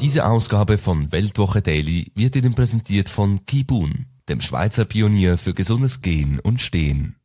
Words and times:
Diese 0.00 0.26
Ausgabe 0.26 0.76
von 0.76 1.10
Weltwoche 1.10 1.62
Daily 1.62 2.12
wird 2.14 2.36
Ihnen 2.36 2.54
präsentiert 2.54 3.08
von 3.08 3.46
Kibun, 3.46 4.04
dem 4.28 4.42
Schweizer 4.42 4.84
Pionier 4.84 5.38
für 5.38 5.54
gesundes 5.54 6.02
Gehen 6.02 6.38
und 6.38 6.60
Stehen. 6.60 7.16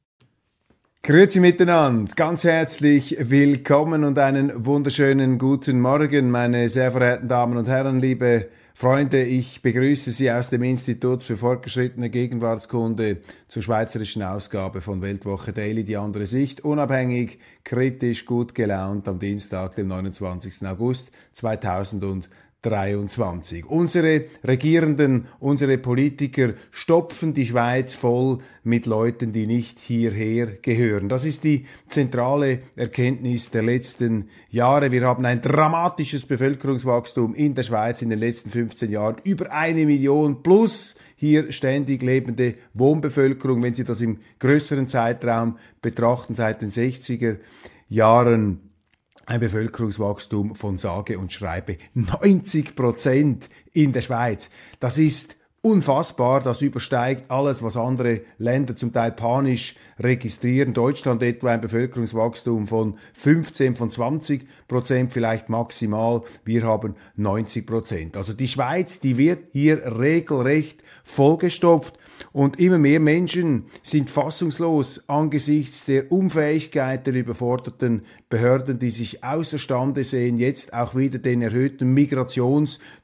Grüezi 1.04 1.42
miteinander, 1.42 2.14
ganz 2.16 2.46
herzlich 2.46 3.18
willkommen 3.20 4.06
und 4.06 4.18
einen 4.18 4.66
wunderschönen 4.66 5.38
guten 5.38 5.82
Morgen, 5.82 6.32
meine 6.32 6.70
sehr 6.70 6.92
verehrten 6.92 7.28
Damen 7.28 7.58
und 7.58 7.68
Herren, 7.68 8.00
liebe 8.00 8.48
Freunde, 8.74 9.24
ich 9.24 9.62
begrüße 9.62 10.12
Sie 10.12 10.32
aus 10.32 10.50
dem 10.50 10.64
Institut 10.64 11.24
für 11.24 11.36
fortgeschrittene 11.36 12.10
Gegenwartskunde 12.10 13.18
zur 13.50 13.64
schweizerischen 13.64 14.24
Ausgabe 14.24 14.80
von 14.80 15.02
Weltwoche 15.02 15.52
Daily, 15.52 15.84
die 15.84 15.98
andere 15.98 16.26
Sicht, 16.26 16.62
unabhängig, 16.62 17.40
kritisch, 17.66 18.26
gut 18.26 18.56
gelaunt 18.56 19.10
am 19.10 19.20
Dienstag, 19.20 19.76
dem 19.76 19.88
29. 19.88 20.66
August 20.66 21.12
2020. 21.34 22.32
23. 22.62 23.66
Unsere 23.66 24.26
Regierenden, 24.44 25.26
unsere 25.40 25.78
Politiker 25.78 26.54
stopfen 26.70 27.34
die 27.34 27.46
Schweiz 27.46 27.96
voll 27.96 28.38
mit 28.64 28.86
Leuten, 28.86 29.34
die 29.34 29.48
nicht 29.48 29.80
hierher 29.80 30.48
gehören. 30.62 31.10
Das 31.10 31.26
ist 31.26 31.44
die 31.44 31.66
zentrale 31.88 32.60
Erkenntnis 32.76 33.50
der 33.50 33.64
letzten 33.64 34.30
Jahre. 34.50 34.92
Wir 34.92 35.02
haben 35.04 35.26
ein 35.26 35.42
dramatisches 35.42 36.26
Bevölkerungswachstum 36.28 37.34
in 37.34 37.56
der 37.56 37.64
Schweiz 37.64 38.02
in 38.02 38.10
den 38.10 38.20
letzten 38.20 38.52
15 38.52 38.92
Jahren. 38.92 39.18
Über 39.24 39.52
eine 39.52 39.86
Million 39.86 40.44
plus 40.44 40.96
hier 41.16 41.52
ständig 41.52 42.02
lebende 42.02 42.56
Wohnbevölkerung, 42.74 43.62
wenn 43.64 43.76
Sie 43.76 43.84
das 43.84 44.02
im 44.02 44.20
größeren 44.40 44.88
Zeitraum 44.88 45.58
betrachten, 45.82 46.34
seit 46.34 46.62
den 46.62 46.70
60er 46.70 47.38
Jahren 47.90 48.71
ein 49.26 49.40
Bevölkerungswachstum 49.40 50.56
von 50.56 50.78
sage 50.78 51.20
und 51.20 51.34
schreibe 51.34 51.78
90 51.94 52.76
Prozent 52.76 53.50
in 53.74 53.94
der 53.94 54.02
Schweiz. 54.02 54.50
Das 54.80 54.98
ist 54.98 55.38
unfassbar, 55.64 56.42
das 56.42 56.62
übersteigt 56.62 57.30
alles, 57.30 57.62
was 57.62 57.78
andere 57.78 58.22
Länder 58.40 58.76
zum 58.76 58.92
Teil 58.92 59.12
panisch 59.12 59.76
registrieren. 60.00 60.74
Deutschland 60.74 61.22
etwa 61.22 61.52
ein 61.52 61.62
Bevölkerungswachstum 61.62 62.66
von 62.66 62.98
15, 63.14 63.76
von 63.76 63.92
20 63.92 64.48
Prozent 64.68 65.14
vielleicht 65.14 65.50
maximal. 65.50 66.24
Wir 66.44 66.64
haben 66.64 66.96
90 67.16 67.68
Prozent. 67.68 68.18
Also 68.18 68.34
die 68.34 68.48
Schweiz, 68.48 69.00
die 69.00 69.18
wird 69.18 69.50
hier 69.52 70.00
regelrecht 70.00 70.82
vollgestopft. 71.04 72.00
Und 72.34 72.60
immer 72.60 72.78
mehr 72.78 73.00
Menschen 73.00 73.66
sind 73.84 74.10
fassungslos 74.10 75.10
angesichts 75.10 75.86
der 75.86 76.12
Unfähigkeit 76.12 77.06
der 77.08 77.16
überforderten 77.16 78.04
Behörden, 78.30 78.80
die 78.80 78.92
sich 78.92 79.24
außerstande 79.24 80.04
sehen, 80.04 80.38
jetzt 80.38 80.74
auch 80.74 80.96
wieder 80.96 81.20
den 81.20 81.42
erhöhten 81.42 81.94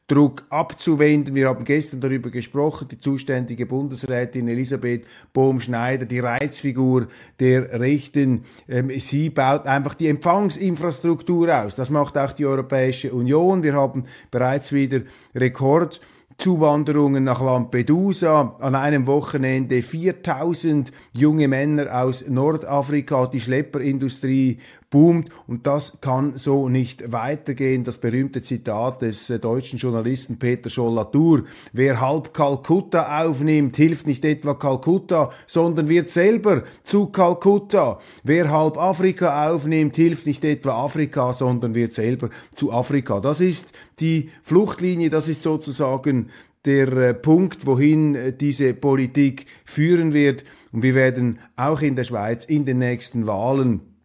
Migrationsdruck 0.08 0.46
abzuwenden. 0.50 1.36
Wir 1.36 1.50
haben 1.50 1.66
gestern 1.66 2.00
darüber 2.00 2.30
gesprochen, 2.30 2.88
die 2.90 3.00
zuständige 3.00 3.66
Bundesrätin 3.66 4.48
Elisabeth 4.48 5.06
Bohm-Schneider, 5.34 6.06
die 6.06 6.20
Reizfigur 6.20 7.08
der 7.40 7.80
Rechten. 7.80 8.46
Ähm, 8.70 8.90
sie 9.00 9.30
baut 9.30 9.66
einfach 9.66 9.96
die 9.96 10.08
Empfangsinfrastruktur 10.08 11.64
aus. 11.64 11.76
Das 11.76 11.90
macht 11.90 12.18
auch 12.18 12.34
die 12.34 12.46
Europäische 12.46 13.12
Union. 13.12 13.64
Wir 13.64 13.74
haben 13.74 14.06
bereits 14.32 14.72
wieder 14.72 15.02
Rekord 15.36 16.00
Zuwanderungen 16.38 17.24
nach 17.24 17.42
Lampedusa. 17.42 18.56
An 18.60 18.76
einem 18.76 19.08
Wochenende 19.08 19.82
4000 19.82 20.92
junge 21.14 21.48
Männer 21.48 22.04
aus 22.04 22.28
Nordafrika. 22.28 23.26
Die 23.28 23.42
Schlepperindustrie 23.42 24.60
boomt 24.90 25.30
und 25.48 25.68
das 25.68 26.00
kann 26.00 26.38
so 26.38 26.70
nicht 26.70 27.12
weitergehen. 27.12 27.84
Das 27.84 27.98
berühmte 27.98 28.42
Zitat 28.42 29.02
des 29.02 29.30
äh, 29.30 29.40
deutschen 29.40 29.80
Journalisten 29.80 30.40
Peter 30.40 30.70
Scholl-Latour. 30.70 31.44
Wer 31.74 32.00
halb 32.00 32.34
Kalkutta 32.34 33.22
aufnimmt, 33.24 33.76
hilft 33.76 34.08
nicht 34.08 34.24
etwa 34.24 34.54
Kalkutta, 34.54 35.32
sondern 35.46 35.90
wird 35.90 36.10
selber 36.10 36.64
zu 36.84 37.08
Kalkutta. 37.08 38.00
Wer 38.24 38.50
halb 38.50 38.78
Afrika 38.78 39.52
aufnimmt, 39.52 39.96
hilft 39.98 40.26
nicht 40.26 40.46
etwa 40.46 40.86
Afrika, 40.86 41.34
sondern 41.34 41.76
wird 41.76 41.94
selber 41.94 42.30
zu 42.54 42.72
Afrika. 42.72 43.20
Das 43.20 43.42
ist 43.42 43.74
die 44.00 44.30
Fluchtlinie, 44.44 45.10
das 45.10 45.28
ist 45.28 45.42
sozusagen 45.42 46.30
der 46.66 46.92
äh, 46.94 47.14
Punkt, 47.14 47.66
wohin 47.66 48.16
äh, 48.16 48.34
diese 48.34 48.74
Politik 48.74 49.48
führen 49.66 50.14
wird. 50.14 50.46
Und 50.72 50.84
wir 50.84 50.96
werden 50.96 51.40
auch 51.56 51.82
in 51.82 51.96
der 51.96 52.04
Schweiz 52.04 52.46
in 52.46 52.66
den 52.66 52.78
nächsten 52.78 53.28
Wahlen 53.28 53.97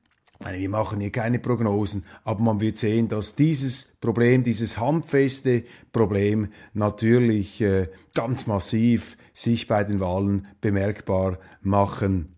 meine, 0.44 0.58
wir 0.58 0.69
machen 0.69 1.00
hier 1.00 1.10
keine 1.10 1.38
Prognosen, 1.38 2.04
aber 2.25 2.42
man 2.42 2.60
wird 2.60 2.76
sehen, 2.76 3.08
dass 3.08 3.34
dieses 3.34 3.84
Problem, 4.00 4.42
dieses 4.42 4.78
handfeste 4.78 5.64
Problem 5.92 6.48
natürlich 6.75 7.60
äh, 7.60 7.88
ganz 8.14 8.47
massiv 8.47 9.16
sich 9.32 9.66
bei 9.66 9.84
den 9.84 10.00
Wahlen 10.00 10.48
bemerkbar 10.60 11.38
machen 11.60 12.36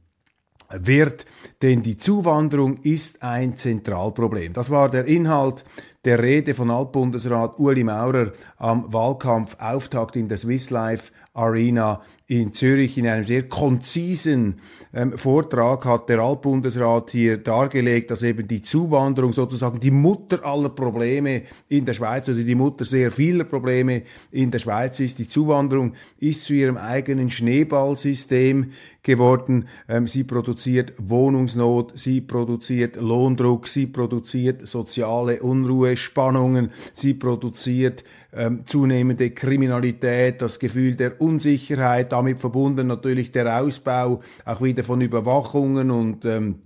wird, 0.70 1.26
denn 1.62 1.82
die 1.82 1.96
Zuwanderung 1.96 2.78
ist 2.82 3.22
ein 3.22 3.56
Zentralproblem. 3.56 4.52
Das 4.52 4.70
war 4.70 4.90
der 4.90 5.04
Inhalt 5.06 5.64
der 6.04 6.22
Rede 6.22 6.54
von 6.54 6.70
Altbundesrat 6.70 7.58
Uli 7.58 7.84
Maurer 7.84 8.32
am 8.58 8.92
Wahlkampfauftakt 8.92 10.16
in 10.16 10.28
der 10.28 10.36
Swiss 10.36 10.70
Life 10.70 11.12
Arena 11.34 12.00
in 12.26 12.54
Zürich 12.54 12.96
in 12.96 13.06
einem 13.06 13.24
sehr 13.24 13.42
konzisen 13.48 14.60
ähm, 14.94 15.18
Vortrag 15.18 15.84
hat 15.84 16.08
der 16.08 16.20
Altbundesrat 16.20 17.10
hier 17.10 17.36
dargelegt, 17.36 18.10
dass 18.10 18.22
eben 18.22 18.46
die 18.46 18.62
Zuwanderung 18.62 19.32
sozusagen 19.32 19.80
die 19.80 19.90
Mutter 19.90 20.44
aller 20.44 20.70
Probleme 20.70 21.42
in 21.68 21.84
der 21.84 21.92
Schweiz 21.92 22.28
oder 22.28 22.42
die 22.42 22.54
Mutter 22.54 22.84
sehr 22.84 23.10
vieler 23.10 23.44
Probleme 23.44 24.04
in 24.30 24.50
der 24.50 24.60
Schweiz 24.60 25.00
ist. 25.00 25.18
Die 25.18 25.28
Zuwanderung 25.28 25.94
ist 26.18 26.44
zu 26.44 26.54
ihrem 26.54 26.78
eigenen 26.78 27.28
Schneeballsystem 27.28 28.72
geworden. 29.02 29.68
Ähm, 29.88 30.06
sie 30.06 30.24
produziert 30.24 30.94
Wohnungsnot, 30.96 31.98
sie 31.98 32.20
produziert 32.20 32.96
Lohndruck, 32.96 33.68
sie 33.68 33.86
produziert 33.86 34.66
soziale 34.66 35.42
Unruhe, 35.42 35.96
Spannungen, 35.96 36.70
sie 36.94 37.14
produziert 37.14 38.04
ähm, 38.36 38.66
zunehmende 38.66 39.30
Kriminalität, 39.30 40.42
das 40.42 40.58
Gefühl 40.58 40.94
der 40.94 41.20
Unsicherheit, 41.20 42.12
damit 42.12 42.40
verbunden 42.40 42.86
natürlich 42.86 43.32
der 43.32 43.60
Ausbau 43.60 44.20
auch 44.44 44.62
wieder 44.62 44.84
von 44.84 45.00
Überwachungen 45.00 45.90
und 45.90 46.24
ähm, 46.24 46.56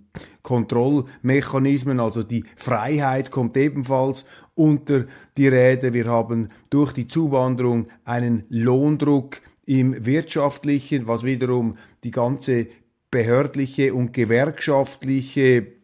Kontrollmechanismen, 0.42 2.00
also 2.00 2.22
die 2.22 2.44
Freiheit 2.56 3.30
kommt 3.30 3.56
ebenfalls 3.56 4.24
unter 4.54 5.04
die 5.36 5.48
Rede. 5.48 5.92
Wir 5.92 6.06
haben 6.06 6.48
durch 6.70 6.92
die 6.92 7.06
Zuwanderung 7.06 7.86
einen 8.04 8.44
Lohndruck 8.48 9.40
im 9.66 10.06
wirtschaftlichen, 10.06 11.06
was 11.06 11.24
wiederum 11.24 11.76
die 12.02 12.10
ganze 12.10 12.68
behördliche 13.10 13.94
und 13.94 14.12
gewerkschaftliche 14.12 15.77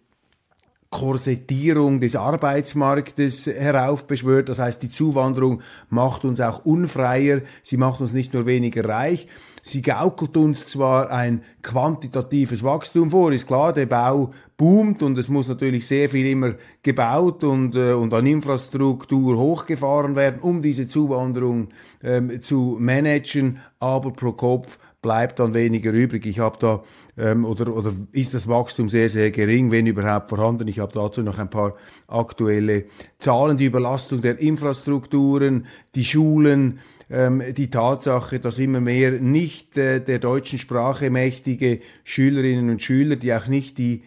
Korsettierung 0.95 1.99
des 1.99 2.15
Arbeitsmarktes 2.15 3.49
heraufbeschwört. 3.49 4.49
Das 4.49 4.61
heißt, 4.61 4.81
die 4.81 4.91
Zuwanderung 4.91 5.61
macht 5.91 6.25
uns 6.25 6.41
auch 6.41 6.65
unfreier, 6.65 7.41
sie 7.65 7.77
macht 7.77 8.01
uns 8.01 8.13
nicht 8.13 8.33
nur 8.33 8.47
weniger 8.47 8.89
reich, 8.89 9.27
sie 9.61 9.83
gaukelt 9.83 10.37
uns 10.37 10.69
zwar 10.69 11.11
ein 11.11 11.43
quantitatives 11.63 12.63
Wachstum 12.63 13.11
vor, 13.11 13.33
ist 13.33 13.49
klar, 13.49 13.73
der 13.73 13.87
Bau 13.87 14.31
boomt 14.57 15.03
und 15.03 15.19
es 15.19 15.29
muss 15.29 15.49
natürlich 15.49 15.85
sehr 15.89 16.09
viel 16.09 16.27
immer 16.27 16.55
gebaut 16.85 17.43
und, 17.43 17.75
äh, 17.75 17.95
und 17.95 18.15
an 18.15 18.27
Infrastruktur 18.27 19.37
hochgefahren 19.37 20.15
werden, 20.15 20.41
um 20.43 20.63
diese 20.63 20.87
Zuwanderung 20.87 21.71
ähm, 22.05 22.41
zu 22.41 22.77
managen, 22.79 23.59
aber 23.81 24.13
pro 24.13 24.31
Kopf 24.31 24.79
bleibt 25.05 25.39
dann 25.39 25.53
weniger 25.53 25.93
übrig. 25.93 26.25
Ich 26.25 26.39
habe 26.39 26.57
da 26.59 26.83
ähm, 27.19 27.45
oder 27.45 27.77
oder 27.77 27.93
ist 28.13 28.33
das 28.33 28.49
Wachstum 28.49 28.89
sehr 28.89 29.11
sehr 29.11 29.31
gering, 29.31 29.71
wenn 29.71 29.87
überhaupt 29.87 30.31
vorhanden. 30.31 30.67
Ich 30.67 30.79
habe 30.79 30.93
dazu 30.93 31.23
noch 31.23 31.39
ein 31.39 31.51
paar 31.51 31.77
aktuelle 32.09 32.87
Zahlen: 33.19 33.59
die 33.59 33.67
Überlastung 33.67 34.23
der 34.23 34.39
Infrastrukturen, 34.39 35.67
die 35.95 36.07
Schulen 36.07 36.81
ähm, 37.11 37.43
die 37.55 37.69
Tatsache, 37.69 38.41
dass 38.41 38.59
immer 38.59 38.81
mehr 38.81 39.11
nicht 39.13 39.77
äh, 39.77 40.01
der 40.01 40.19
deutschen 40.21 40.59
Sprache 40.59 41.11
mächtige 41.11 41.81
Schülerinnen 42.03 42.71
und 42.71 42.83
Schüler, 42.83 43.17
die 43.17 43.35
auch 43.35 43.47
nicht 43.47 43.77
die 43.77 44.05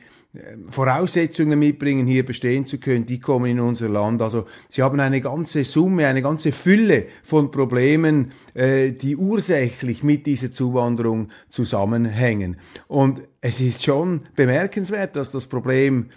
Voraussetzungen 0.70 1.58
mitbringen, 1.58 2.06
hier 2.06 2.26
bestehen 2.26 2.66
zu 2.66 2.80
können, 2.80 3.06
die 3.06 3.20
kommen 3.20 3.50
in 3.50 3.60
unser 3.60 3.90
Land. 3.90 4.22
Also 4.22 4.46
sie 4.68 4.84
haben 4.84 5.00
eine 5.00 5.22
ganze 5.22 5.64
Summe, 5.64 6.08
eine 6.08 6.22
ganze 6.22 6.52
Fülle 6.52 7.06
von 7.24 7.52
Problemen, 7.52 8.32
äh, 8.54 8.92
die 8.92 9.16
ursächlich 9.16 10.04
mit 10.04 10.26
dieser 10.26 10.52
Zuwanderung 10.52 11.30
zusammenhängen. 11.50 12.58
Und 12.88 13.22
es 13.42 13.62
ist 13.62 13.84
schon 13.84 14.22
bemerkenswert, 14.36 15.16
dass 15.16 15.32
das 15.32 15.48
Problem 15.48 16.08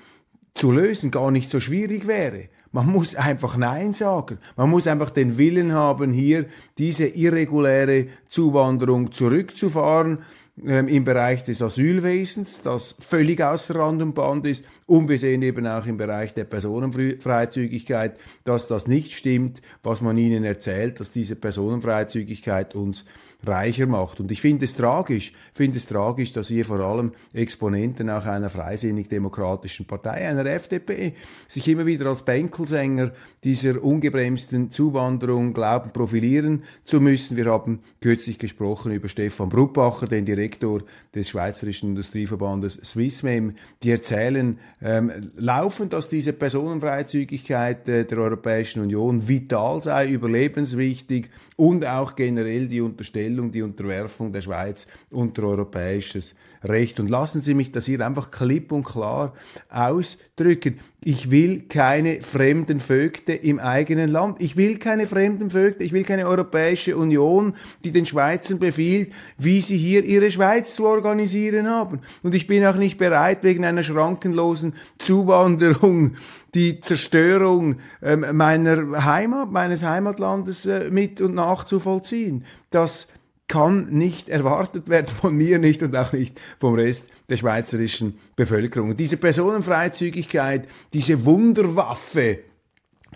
zu 0.55 0.73
lösen 0.73 1.11
gar 1.11 1.31
nicht 1.31 1.49
so 1.49 1.61
schwierig 1.61 2.07
wäre. 2.07 2.49
Man 2.73 2.87
muss 2.87 3.15
einfach 3.15 3.57
Nein 3.57 3.93
sagen. 3.93 4.39
Man 4.57 4.71
muss 4.71 4.87
einfach 4.87 5.11
den 5.11 5.39
Willen 5.39 5.73
haben, 5.73 6.13
hier 6.13 6.47
diese 6.79 7.07
irreguläre 7.07 8.07
Zuwanderung 8.29 9.13
zurückzufahren 9.13 10.21
ähm, 10.67 10.89
im 10.89 11.05
Bereich 11.05 11.43
des 11.45 11.63
Asylwesens, 11.63 12.63
das 12.63 12.97
völlig 13.01 13.43
außer 13.43 13.77
Rand 13.77 14.03
und 14.03 14.15
Band 14.15 14.47
ist. 14.47 14.65
Und 14.87 15.09
wir 15.09 15.19
sehen 15.19 15.43
eben 15.43 15.67
auch 15.67 15.87
im 15.87 15.97
Bereich 15.97 16.35
der 16.35 16.45
Personenfreizügigkeit, 16.45 18.19
dass 18.45 18.67
das 18.67 18.87
nicht 18.87 19.13
stimmt, 19.13 19.63
was 19.83 20.01
man 20.01 20.19
ihnen 20.19 20.45
erzählt, 20.45 21.01
dass 21.01 21.11
diese 21.11 21.37
Personenfreizügigkeit 21.37 22.75
uns 22.75 23.05
reicher 23.45 23.87
macht. 23.87 24.21
Und 24.21 24.31
ich 24.31 24.41
finde 24.41 24.65
es 24.65 24.77
tragisch, 24.77 25.33
finde 25.53 25.79
es 25.79 25.87
tragisch, 25.87 26.33
dass 26.33 26.49
hier 26.49 26.65
vor 26.65 26.81
allem 26.81 27.13
Exponenten 27.33 28.11
auch 28.11 28.27
einer 28.27 28.51
freisinnig-demokratischen 28.51 29.87
Partei, 29.87 30.29
einer 30.29 30.47
FDP, 30.47 31.15
sich 31.49 31.67
immer 31.69 31.87
wieder 31.87 32.07
als 32.07 32.25
Bänkelsänger 32.25 33.13
dieser 33.45 33.83
ungebremsten 33.83 34.71
Zuwanderung 34.71 35.55
glauben, 35.55 35.93
profilieren 35.93 36.65
zu 36.85 37.01
müssen. 37.01 37.37
Wir 37.37 37.47
haben 37.47 37.81
kürzlich 38.01 38.39
gesprochen 38.39 38.93
über 38.93 39.09
Stefan 39.09 39.49
Bruppacher, 39.49 40.07
den 40.07 40.25
Direktor 40.25 40.83
des 41.15 41.29
Schweizerischen 41.29 41.91
Industrieverbandes 41.91 42.75
Swissmem. 42.75 43.55
Die 43.83 43.91
erzählen 43.91 44.59
ähm, 44.83 45.13
laufend, 45.37 45.93
dass 45.93 46.09
diese 46.09 46.33
Personenfreizügigkeit 46.33 47.89
äh, 47.89 48.05
der 48.05 48.19
Europäischen 48.19 48.83
Union 48.83 49.29
vital 49.29 49.83
sei, 49.83 50.09
überlebenswichtig 50.11 51.31
und 51.57 51.87
auch 51.87 52.17
generell 52.17 52.69
die 52.69 52.81
Unterstellung, 52.81 53.30
die 53.51 53.63
Unterwerfung 53.63 54.33
der 54.33 54.41
Schweiz 54.41 54.87
unter 55.11 55.45
europäisches 55.45 56.35
Recht. 56.63 57.01
Und 57.01 57.09
lassen 57.09 57.41
Sie 57.41 57.55
mich 57.55 57.73
das 57.73 57.87
hier 57.87 58.05
einfach 58.05 58.31
klipp 58.31 58.73
und 58.73 58.85
klar 58.85 59.33
ausdrücken. 59.71 60.79
Ich 61.03 61.31
will 61.31 61.63
keine 61.63 62.21
fremden 62.21 62.79
Vögte 62.79 63.33
im 63.33 63.59
eigenen 63.59 64.11
Land. 64.11 64.43
Ich 64.43 64.57
will 64.57 64.79
keine 64.79 65.07
fremden 65.07 65.51
Vögte. 65.51 65.83
Ich 65.83 65.93
will 65.93 66.05
keine 66.05 66.27
Europäische 66.27 66.99
Union, 66.99 67.55
die 67.85 67.93
den 67.93 68.05
Schweizern 68.05 68.59
befiehlt, 68.59 69.13
wie 69.39 69.63
sie 69.63 69.79
hier 69.79 70.05
ihre 70.05 70.31
Schweiz 70.31 70.75
zu 70.75 70.87
organisieren 70.87 71.69
haben. 71.69 72.01
Und 72.23 72.35
ich 72.35 72.47
bin 72.47 72.67
auch 72.67 72.77
nicht 72.77 72.99
bereit, 72.99 73.43
wegen 73.43 73.65
einer 73.65 73.83
schrankenlosen 73.83 74.75
Zuwanderung 74.99 76.17
die 76.55 76.81
Zerstörung 76.81 77.77
ähm, 78.03 78.27
meiner 78.33 79.05
Heimat, 79.05 79.51
meines 79.53 79.83
Heimatlandes 79.83 80.67
äh, 80.67 80.91
mit 80.91 81.21
und 81.23 81.35
nachzuvollziehen. 81.35 82.45
Das 82.71 83.09
kann 83.51 83.89
nicht 83.91 84.29
erwartet 84.29 84.89
werden 84.89 85.09
von 85.09 85.35
mir 85.35 85.59
nicht 85.59 85.83
und 85.83 85.97
auch 85.97 86.13
nicht 86.13 86.41
vom 86.61 86.75
Rest 86.75 87.11
der 87.29 87.37
schweizerischen 87.37 88.17
Bevölkerung. 88.37 88.91
Und 88.91 89.01
diese 89.01 89.17
Personenfreizügigkeit, 89.17 90.69
diese 90.93 91.25
Wunderwaffe 91.25 92.39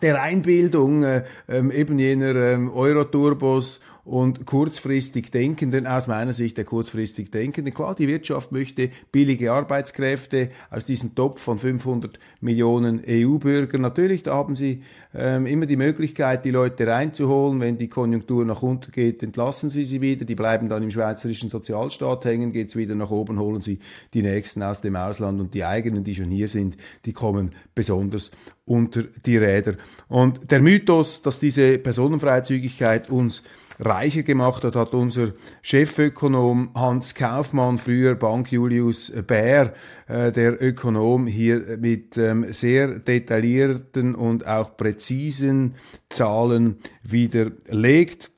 der 0.02 0.20
Einbildung 0.20 1.04
äh, 1.04 1.22
ähm, 1.48 1.70
eben 1.70 2.00
jener 2.00 2.34
ähm, 2.34 2.68
Euroturbos 2.72 3.78
und 4.04 4.44
kurzfristig 4.44 5.30
Denkenden, 5.30 5.86
aus 5.86 6.06
meiner 6.06 6.34
Sicht 6.34 6.58
der 6.58 6.64
kurzfristig 6.64 7.30
Denkenden. 7.30 7.72
Klar, 7.72 7.94
die 7.94 8.06
Wirtschaft 8.06 8.52
möchte 8.52 8.90
billige 9.10 9.52
Arbeitskräfte 9.52 10.50
aus 10.70 10.84
diesem 10.84 11.14
Topf 11.14 11.40
von 11.40 11.58
500 11.58 12.18
Millionen 12.40 13.02
EU-Bürgern. 13.06 13.80
Natürlich, 13.80 14.22
da 14.22 14.34
haben 14.34 14.54
sie 14.54 14.82
ähm, 15.14 15.46
immer 15.46 15.64
die 15.64 15.76
Möglichkeit, 15.76 16.44
die 16.44 16.50
Leute 16.50 16.86
reinzuholen. 16.86 17.60
Wenn 17.60 17.78
die 17.78 17.88
Konjunktur 17.88 18.44
nach 18.44 18.62
unten 18.62 18.92
geht, 18.92 19.22
entlassen 19.22 19.70
sie 19.70 19.84
sie 19.84 20.02
wieder. 20.02 20.26
Die 20.26 20.34
bleiben 20.34 20.68
dann 20.68 20.82
im 20.82 20.90
schweizerischen 20.90 21.48
Sozialstaat 21.48 22.26
hängen, 22.26 22.52
geht's 22.52 22.76
wieder 22.76 22.94
nach 22.94 23.10
oben, 23.10 23.38
holen 23.38 23.62
sie 23.62 23.78
die 24.12 24.22
Nächsten 24.22 24.62
aus 24.62 24.82
dem 24.82 24.96
Ausland 24.96 25.40
und 25.40 25.54
die 25.54 25.64
eigenen, 25.64 26.04
die 26.04 26.14
schon 26.14 26.30
hier 26.30 26.48
sind, 26.48 26.76
die 27.06 27.12
kommen 27.14 27.52
besonders 27.74 28.30
unter 28.66 29.02
die 29.02 29.36
Räder. 29.36 29.74
Und 30.08 30.50
der 30.50 30.60
Mythos, 30.60 31.22
dass 31.22 31.38
diese 31.38 31.78
Personenfreizügigkeit 31.78 33.10
uns 33.10 33.42
reicher 33.78 34.22
gemacht 34.22 34.64
hat, 34.64 34.76
hat 34.76 34.94
unser 34.94 35.32
Chefökonom 35.62 36.70
Hans 36.74 37.14
Kaufmann, 37.14 37.78
früher 37.78 38.14
Bank 38.14 38.52
Julius 38.52 39.12
Bär, 39.26 39.74
äh, 40.06 40.32
der 40.32 40.62
Ökonom, 40.62 41.26
hier 41.26 41.78
mit 41.78 42.16
ähm, 42.16 42.52
sehr 42.52 42.98
detaillierten 42.98 44.14
und 44.14 44.46
auch 44.46 44.76
präzisen 44.76 45.74
Zahlen 46.08 46.78
widerlegt. 47.02 48.30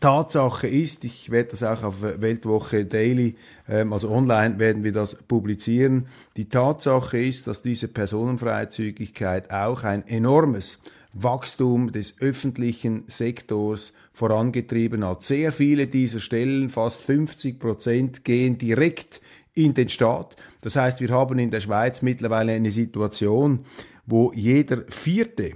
Tatsache 0.00 0.66
ist, 0.66 1.04
ich 1.04 1.30
werde 1.30 1.50
das 1.50 1.62
auch 1.62 1.82
auf 1.82 2.02
Weltwoche 2.02 2.86
Daily, 2.86 3.36
ähm, 3.68 3.92
also 3.92 4.10
online 4.10 4.58
werden 4.58 4.84
wir 4.84 4.92
das 4.92 5.14
publizieren, 5.14 6.06
die 6.36 6.48
Tatsache 6.48 7.18
ist, 7.18 7.46
dass 7.46 7.62
diese 7.62 7.88
Personenfreizügigkeit 7.88 9.50
auch 9.52 9.84
ein 9.84 10.06
enormes 10.06 10.80
Wachstum 11.12 11.92
des 11.92 12.20
öffentlichen 12.20 13.04
Sektors 13.06 13.92
vorangetrieben 14.12 15.06
hat. 15.06 15.22
Sehr 15.22 15.52
viele 15.52 15.88
dieser 15.88 16.20
Stellen, 16.20 16.70
fast 16.70 17.02
50 17.02 17.58
Prozent, 17.58 18.24
gehen 18.24 18.58
direkt 18.58 19.20
in 19.54 19.74
den 19.74 19.88
Staat. 19.88 20.36
Das 20.62 20.76
heißt, 20.76 21.00
wir 21.00 21.10
haben 21.10 21.38
in 21.38 21.50
der 21.50 21.60
Schweiz 21.60 22.02
mittlerweile 22.02 22.52
eine 22.52 22.70
Situation, 22.70 23.66
wo 24.06 24.32
jeder 24.32 24.84
vierte 24.88 25.52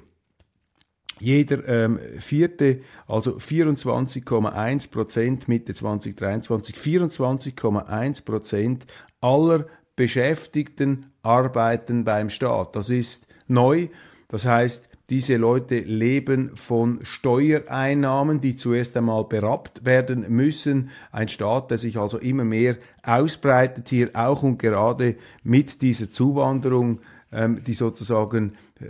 jeder 1.19 1.67
ähm, 1.67 1.99
vierte, 2.19 2.81
also 3.07 3.39
24,1 3.39 4.91
Prozent 4.91 5.49
Mitte 5.49 5.73
2023, 5.75 6.77
24,1 6.77 8.25
Prozent 8.25 8.87
aller 9.21 9.67
Beschäftigten 9.97 11.07
arbeiten 11.23 12.05
beim 12.05 12.29
Staat. 12.29 12.77
Das 12.77 12.91
ist 12.91 13.29
neu. 13.49 13.89
Das 14.29 14.45
heißt, 14.45 14.91
diese 15.11 15.37
Leute 15.37 15.79
leben 15.79 16.51
von 16.57 16.99
Steuereinnahmen, 17.03 18.41
die 18.41 18.57
zuerst 18.57 18.97
einmal 18.97 19.25
berappt 19.25 19.85
werden 19.85 20.27
müssen. 20.29 20.91
Ein 21.13 21.29
Staat, 21.29 21.71
der 21.71 21.79
sich 21.79 21.97
also 21.99 22.19
immer 22.19 22.45
mehr 22.45 22.77
ausbreitet 23.05 23.89
hier 23.89 24.11
auch 24.15 24.43
und 24.43 24.59
gerade 24.59 25.17
mit 25.45 25.83
dieser 25.83 26.11
Zuwanderung, 26.11 27.01
ähm, 27.33 27.63
die 27.65 27.75
sozusagen 27.75 28.55
äh, 28.81 28.87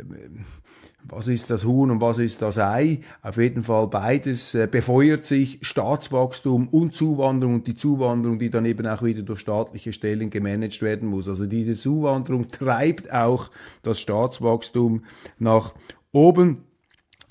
was 1.09 1.29
ist 1.29 1.51
das 1.51 1.65
Huhn 1.65 1.91
und 1.91 2.01
was 2.01 2.19
ist 2.19 2.43
das 2.43 2.59
Ei? 2.59 3.01
Auf 3.23 3.37
jeden 3.37 3.63
Fall 3.63 3.87
beides 3.89 4.55
äh, 4.55 4.67
befeuert 4.69 5.25
sich 5.25 5.59
Staatswachstum 5.63 6.69
und 6.69 6.95
Zuwanderung 6.95 7.57
und 7.57 7.67
die 7.67 7.77
Zuwanderung, 7.77 8.39
die 8.39 8.51
dann 8.51 8.65
eben 8.65 8.87
auch 8.87 9.03
wieder 9.03 9.23
durch 9.23 9.41
staatliche 9.41 9.93
Stellen 9.93 10.31
gemanagt 10.31 10.83
werden 10.83 11.09
muss. 11.09 11.29
Also 11.29 11.47
diese 11.47 11.77
Zuwanderung 11.77 12.49
treibt 12.51 13.13
auch 13.13 13.51
das 13.83 14.01
Staatswachstum 14.01 15.05
nach 15.39 15.75
oben. 16.17 16.65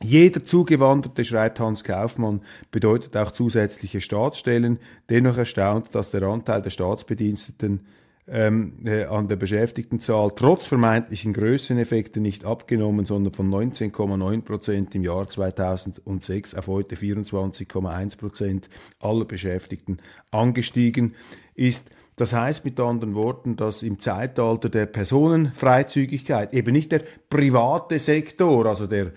Jeder 0.01 0.45
Zugewanderte, 0.45 1.25
schreibt 1.25 1.59
Hans 1.59 1.83
Kaufmann, 1.83 2.41
bedeutet 2.69 3.17
auch 3.17 3.31
zusätzliche 3.31 4.01
Staatsstellen. 4.01 4.79
Dennoch 5.09 5.37
erstaunt, 5.37 5.95
dass 5.95 6.11
der 6.11 6.23
Anteil 6.23 6.61
der 6.61 6.69
Staatsbediensteten 6.69 7.85
ähm, 8.27 8.85
äh, 8.85 9.05
an 9.05 9.27
der 9.27 9.37
Beschäftigtenzahl 9.37 10.31
trotz 10.35 10.67
vermeintlichen 10.67 11.33
Größeneffekten 11.33 12.21
nicht 12.21 12.43
abgenommen, 12.43 13.05
sondern 13.05 13.33
von 13.33 13.49
19,9 13.49 14.41
Prozent 14.41 14.95
im 14.95 15.03
Jahr 15.03 15.29
2006 15.29 16.55
auf 16.55 16.67
heute 16.67 16.95
24,1 16.95 18.17
Prozent 18.17 18.69
aller 18.99 19.25
Beschäftigten 19.25 19.99
angestiegen 20.31 21.15
ist. 21.53 21.91
Das 22.15 22.33
heißt 22.33 22.63
mit 22.63 22.79
anderen 22.79 23.15
Worten, 23.15 23.57
dass 23.57 23.83
im 23.83 23.99
Zeitalter 23.99 24.69
der 24.69 24.85
Personenfreizügigkeit 24.85 26.53
eben 26.53 26.71
nicht 26.71 26.91
der 26.91 27.01
private 27.29 27.99
Sektor, 27.99 28.65
also 28.65 28.87
der 28.87 29.11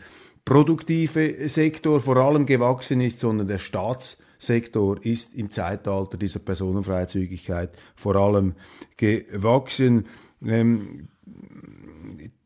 produktive 0.45 1.49
Sektor 1.49 2.00
vor 2.00 2.17
allem 2.17 2.47
gewachsen 2.47 3.00
ist, 3.00 3.21
sondern 3.21 3.47
der 3.47 3.59
Staats 3.59 4.19
Sektor 4.38 5.05
ist 5.05 5.35
im 5.35 5.50
Zeitalter 5.50 6.17
dieser 6.17 6.38
Personenfreizügigkeit 6.38 7.71
vor 7.97 8.17
allem 8.17 8.55
gewachsen. 8.97 10.07
Ähm, 10.45 11.09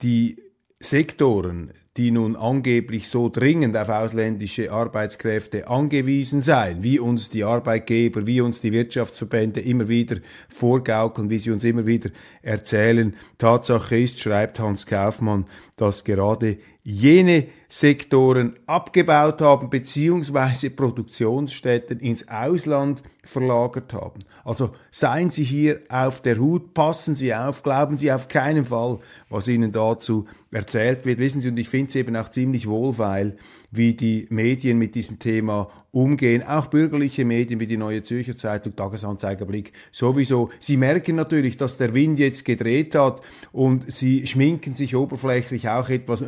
die 0.01 0.43
Sektoren, 0.81 1.71
die 1.97 2.11
nun 2.11 2.37
angeblich 2.37 3.09
so 3.09 3.29
dringend 3.29 3.77
auf 3.77 3.91
ausländische 3.91 4.73
Arbeitskräfte 4.73 5.69
angewiesen 5.69 6.41
seien, 6.41 6.83
wie 6.83 6.99
uns 6.99 7.29
die 7.29 7.45
Arbeitgeber, 7.45 8.27
wie 8.27 8.41
uns 8.41 8.61
die 8.61 8.73
Wirtschaftsverbände 8.73 9.61
immer 9.61 9.89
wieder 9.89 10.17
vorgaukeln, 10.49 11.29
wie 11.29 11.39
sie 11.39 11.51
uns 11.51 11.65
immer 11.65 11.85
wieder 11.85 12.11
erzählen. 12.41 13.15
Tatsache 13.37 13.99
ist, 13.99 14.21
schreibt 14.21 14.59
Hans 14.59 14.87
Kaufmann, 14.87 15.47
dass 15.77 16.05
gerade 16.05 16.57
jene 16.83 17.47
Sektoren 17.75 18.59
abgebaut 18.67 19.41
haben 19.41 19.71
beziehungsweise 19.71 20.69
Produktionsstätten 20.69 22.01
ins 22.01 22.29
Ausland 22.29 23.03
verlagert 23.25 23.95
haben. 23.95 24.25
Also 24.45 24.73
seien 24.91 25.31
Sie 25.31 25.45
hier 25.45 25.81
auf 25.89 26.21
der 26.21 26.37
Hut, 26.37 26.75
passen 26.75 27.15
Sie 27.15 27.35
auf, 27.35 27.63
glauben 27.63 27.97
Sie 27.97 28.13
auf 28.13 28.29
keinen 28.29 28.67
Fall, 28.67 28.99
was 29.31 29.49
Ihnen 29.49 29.73
dazu 29.73 30.27
erzählt 30.51 31.07
wird. 31.07 31.19
Wissen 31.19 31.41
Sie, 31.41 31.49
und 31.49 31.59
ich 31.59 31.71
finde 31.71 31.89
es 31.89 31.95
eben 31.95 32.15
auch 32.15 32.29
ziemlich 32.29 32.67
wohlfeil, 32.67 33.37
wie 33.71 33.95
die 33.95 34.27
Medien 34.29 34.77
mit 34.77 34.95
diesem 34.95 35.19
Thema 35.19 35.71
umgehen, 35.93 36.43
auch 36.43 36.67
bürgerliche 36.67 37.25
Medien 37.25 37.61
wie 37.61 37.67
die 37.67 37.77
Neue 37.77 38.03
Zürcher 38.03 38.37
Zeitung, 38.37 38.75
Tagesanzeigerblick 38.75 39.73
sowieso. 39.93 40.51
Sie 40.59 40.77
merken 40.77 41.17
natürlich, 41.17 41.59
dass 41.59 41.77
der 41.77 41.95
Wind 41.95 42.19
jetzt 42.19 42.45
gedreht 42.45 42.95
hat 42.95 43.21
und 43.53 43.91
sie 43.93 44.27
schminken 44.27 44.75
sich 44.75 44.97
oberflächlich 44.97 45.69
auch 45.69 45.91
etwas 45.91 46.27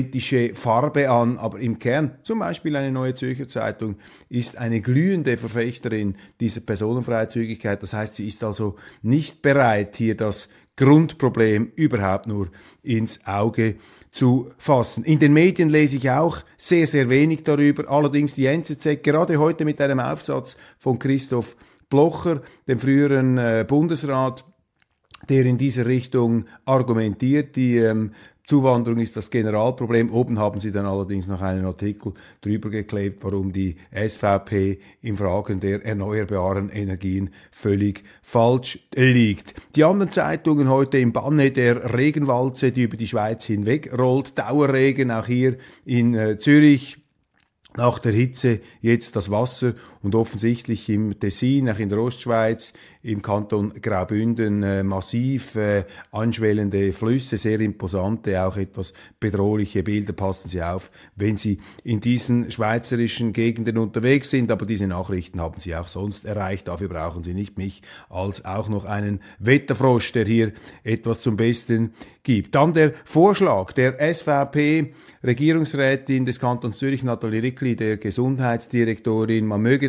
migrationskritische 0.00 0.54
Farbe 0.54 1.10
an, 1.10 1.38
aber 1.38 1.58
im 1.58 1.78
Kern, 1.78 2.18
zum 2.22 2.40
Beispiel 2.40 2.76
eine 2.76 2.90
Neue 2.90 3.14
Zürcher 3.14 3.48
Zeitung, 3.48 3.96
ist 4.28 4.56
eine 4.56 4.80
glühende 4.80 5.36
Verfechterin 5.36 6.16
dieser 6.40 6.60
Personenfreizügigkeit. 6.60 7.82
Das 7.82 7.92
heißt, 7.92 8.14
sie 8.14 8.28
ist 8.28 8.42
also 8.42 8.76
nicht 9.02 9.42
bereit, 9.42 9.96
hier 9.96 10.16
das 10.16 10.48
Grundproblem 10.76 11.72
überhaupt 11.76 12.26
nur 12.26 12.48
ins 12.82 13.26
Auge 13.26 13.76
zu 14.10 14.50
fassen. 14.56 15.04
In 15.04 15.18
den 15.18 15.32
Medien 15.32 15.68
lese 15.68 15.96
ich 15.96 16.10
auch 16.10 16.38
sehr, 16.56 16.86
sehr 16.86 17.10
wenig 17.10 17.44
darüber. 17.44 17.90
Allerdings 17.90 18.34
die 18.34 18.46
NZZ, 18.46 19.02
gerade 19.02 19.38
heute 19.38 19.64
mit 19.64 19.80
einem 19.80 20.00
Aufsatz 20.00 20.56
von 20.78 20.98
Christoph 20.98 21.56
Blocher, 21.90 22.42
dem 22.66 22.78
früheren 22.78 23.36
äh, 23.36 23.64
Bundesrat, 23.68 24.44
der 25.28 25.44
in 25.44 25.58
dieser 25.58 25.86
Richtung 25.86 26.46
argumentiert. 26.64 27.56
Die 27.56 27.76
ähm, 27.76 28.12
Zuwanderung 28.50 28.98
ist 28.98 29.16
das 29.16 29.30
Generalproblem. 29.30 30.10
Oben 30.12 30.40
haben 30.40 30.58
sie 30.58 30.72
dann 30.72 30.84
allerdings 30.84 31.28
noch 31.28 31.40
einen 31.40 31.64
Artikel 31.64 32.14
drüber 32.40 32.68
geklebt, 32.68 33.22
warum 33.22 33.52
die 33.52 33.76
SVP 33.94 34.80
im 35.02 35.16
Fragen 35.16 35.60
der 35.60 35.86
erneuerbaren 35.86 36.68
Energien 36.68 37.30
völlig 37.52 38.02
falsch 38.22 38.80
liegt. 38.96 39.54
Die 39.76 39.84
anderen 39.84 40.10
Zeitungen 40.10 40.68
heute 40.68 40.98
im 40.98 41.12
Banne 41.12 41.52
der 41.52 41.94
Regenwalze, 41.96 42.72
die 42.72 42.82
über 42.82 42.96
die 42.96 43.06
Schweiz 43.06 43.44
hinweg 43.44 43.96
rollt. 43.96 44.36
Dauerregen 44.36 45.12
auch 45.12 45.26
hier 45.26 45.56
in 45.84 46.14
äh, 46.14 46.36
Zürich 46.40 46.98
nach 47.76 48.00
der 48.00 48.12
Hitze 48.12 48.58
jetzt 48.80 49.14
das 49.14 49.30
Wasser 49.30 49.74
und 50.02 50.14
offensichtlich 50.14 50.88
im 50.88 51.18
Tessin, 51.18 51.68
auch 51.68 51.78
in 51.78 51.88
der 51.88 51.98
Ostschweiz, 51.98 52.72
im 53.02 53.22
Kanton 53.22 53.72
Graubünden 53.80 54.62
äh, 54.62 54.82
massiv 54.82 55.56
äh, 55.56 55.84
anschwellende 56.12 56.92
Flüsse, 56.92 57.38
sehr 57.38 57.60
imposante, 57.60 58.44
auch 58.44 58.56
etwas 58.56 58.92
bedrohliche 59.18 59.82
Bilder. 59.82 60.12
Passen 60.12 60.48
Sie 60.48 60.62
auf, 60.62 60.90
wenn 61.16 61.38
Sie 61.38 61.58
in 61.82 62.00
diesen 62.00 62.50
schweizerischen 62.50 63.32
Gegenden 63.32 63.78
unterwegs 63.78 64.30
sind. 64.30 64.50
Aber 64.50 64.66
diese 64.66 64.86
Nachrichten 64.86 65.40
haben 65.40 65.60
Sie 65.60 65.74
auch 65.74 65.88
sonst 65.88 66.26
erreicht. 66.26 66.68
Dafür 66.68 66.88
brauchen 66.88 67.24
Sie 67.24 67.32
nicht 67.32 67.56
mich 67.56 67.80
als 68.10 68.44
auch 68.44 68.68
noch 68.68 68.84
einen 68.84 69.20
Wetterfrosch, 69.38 70.12
der 70.12 70.26
hier 70.26 70.52
etwas 70.84 71.22
zum 71.22 71.36
Besten 71.36 71.94
gibt. 72.22 72.54
Dann 72.54 72.74
der 72.74 72.92
Vorschlag 73.04 73.72
der 73.72 73.96
SVP-Regierungsrätin 74.14 76.26
des 76.26 76.38
Kantons 76.38 76.78
Zürich, 76.78 77.02
Nathalie 77.02 77.42
Rickli, 77.42 77.74
der 77.76 77.96
Gesundheitsdirektorin, 77.96 79.46
man 79.46 79.62
möge 79.62 79.88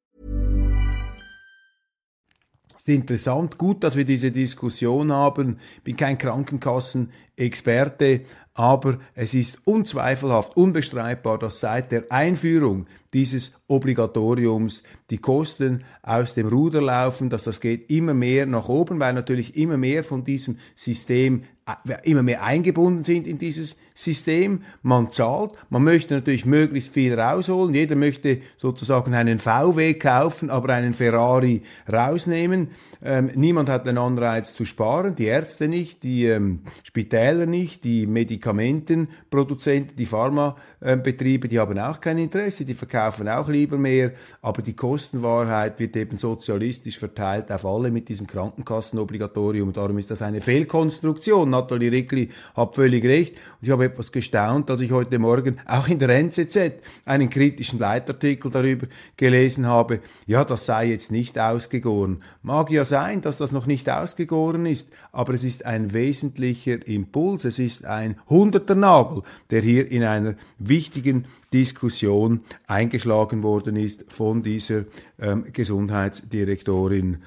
Ist 2.81 2.89
interessant, 2.89 3.57
gut, 3.59 3.83
dass 3.83 3.95
wir 3.95 4.05
diese 4.05 4.31
Diskussion 4.31 5.11
haben. 5.11 5.59
Ich 5.77 5.83
bin 5.83 5.95
kein 5.95 6.17
Krankenkassenexperte, 6.17 8.21
aber 8.61 8.99
es 9.15 9.33
ist 9.33 9.65
unzweifelhaft, 9.65 10.55
unbestreitbar, 10.55 11.39
dass 11.39 11.61
seit 11.61 11.91
der 11.91 12.11
Einführung 12.11 12.85
dieses 13.11 13.53
Obligatoriums 13.67 14.83
die 15.09 15.17
Kosten 15.17 15.83
aus 16.03 16.35
dem 16.35 16.47
Ruder 16.47 16.79
laufen, 16.79 17.31
dass 17.31 17.45
das 17.45 17.59
geht 17.59 17.89
immer 17.89 18.13
mehr 18.13 18.45
nach 18.45 18.69
oben, 18.69 18.99
weil 18.99 19.13
natürlich 19.13 19.57
immer 19.57 19.77
mehr 19.77 20.03
von 20.03 20.23
diesem 20.23 20.59
System 20.75 21.41
äh, 21.65 22.09
immer 22.09 22.23
mehr 22.23 22.43
eingebunden 22.43 23.03
sind 23.03 23.27
in 23.27 23.37
dieses 23.37 23.75
System. 23.93 24.63
Man 24.81 25.11
zahlt, 25.11 25.51
man 25.69 25.83
möchte 25.83 26.15
natürlich 26.15 26.45
möglichst 26.45 26.93
viel 26.93 27.19
rausholen. 27.19 27.73
Jeder 27.75 27.95
möchte 27.95 28.41
sozusagen 28.57 29.13
einen 29.13 29.37
VW 29.37 29.93
kaufen, 29.93 30.49
aber 30.49 30.73
einen 30.73 30.93
Ferrari 30.93 31.61
rausnehmen. 31.91 32.69
Ähm, 33.03 33.31
niemand 33.35 33.69
hat 33.69 33.85
den 33.85 33.97
Anreiz 33.97 34.55
zu 34.55 34.65
sparen, 34.65 35.15
die 35.15 35.25
Ärzte 35.25 35.67
nicht, 35.67 36.03
die 36.03 36.25
ähm, 36.25 36.61
Spitäler 36.83 37.45
nicht, 37.45 37.83
die 37.83 38.07
Medikamentenproduzenten, 38.53 39.95
die 39.95 40.05
Pharmabetriebe, 40.05 41.47
die 41.47 41.59
haben 41.59 41.79
auch 41.79 41.99
kein 41.99 42.17
Interesse, 42.17 42.65
die 42.65 42.73
verkaufen 42.73 43.27
auch 43.29 43.47
lieber 43.49 43.77
mehr, 43.77 44.11
aber 44.41 44.61
die 44.61 44.75
Kostenwahrheit 44.75 45.79
wird 45.79 45.95
eben 45.95 46.17
sozialistisch 46.17 46.99
verteilt 46.99 47.51
auf 47.51 47.65
alle 47.65 47.91
mit 47.91 48.09
diesem 48.09 48.27
Krankenkassenobligatorium. 48.27 49.73
Darum 49.73 49.97
ist 49.97 50.11
das 50.11 50.21
eine 50.21 50.41
Fehlkonstruktion. 50.41 51.49
Nathalie 51.49 51.91
Rickli 51.91 52.29
hat 52.55 52.75
völlig 52.75 53.03
recht. 53.05 53.35
Und 53.35 53.67
ich 53.67 53.71
habe 53.71 53.85
etwas 53.85 54.11
gestaunt, 54.11 54.69
als 54.69 54.81
ich 54.81 54.91
heute 54.91 55.19
Morgen 55.19 55.59
auch 55.65 55.87
in 55.87 55.99
der 55.99 56.09
NZZ 56.09 56.57
einen 57.05 57.29
kritischen 57.29 57.79
Leitartikel 57.79 58.51
darüber 58.51 58.87
gelesen 59.17 59.67
habe. 59.67 59.99
Ja, 60.25 60.43
das 60.45 60.65
sei 60.65 60.89
jetzt 60.89 61.11
nicht 61.11 61.37
ausgegoren. 61.39 62.23
Mag 62.43 62.71
ja 62.71 62.85
sein, 62.85 63.21
dass 63.21 63.37
das 63.37 63.51
noch 63.51 63.65
nicht 63.65 63.89
ausgegoren 63.89 64.65
ist, 64.65 64.91
aber 65.11 65.33
es 65.33 65.43
ist 65.43 65.65
ein 65.65 65.93
wesentlicher 65.93 66.85
Impuls. 66.87 67.45
Es 67.45 67.59
ist 67.59 67.85
ein 67.85 68.15
hunderter 68.31 68.73
Nagel, 68.73 69.21
der 69.51 69.61
hier 69.61 69.91
in 69.91 70.03
einer 70.03 70.33
wichtigen 70.57 71.25
Diskussion 71.53 72.41
eingeschlagen 72.65 73.43
worden 73.43 73.75
ist 73.75 74.05
von 74.07 74.41
dieser 74.41 74.85
ähm, 75.19 75.45
Gesundheitsdirektorin 75.53 77.17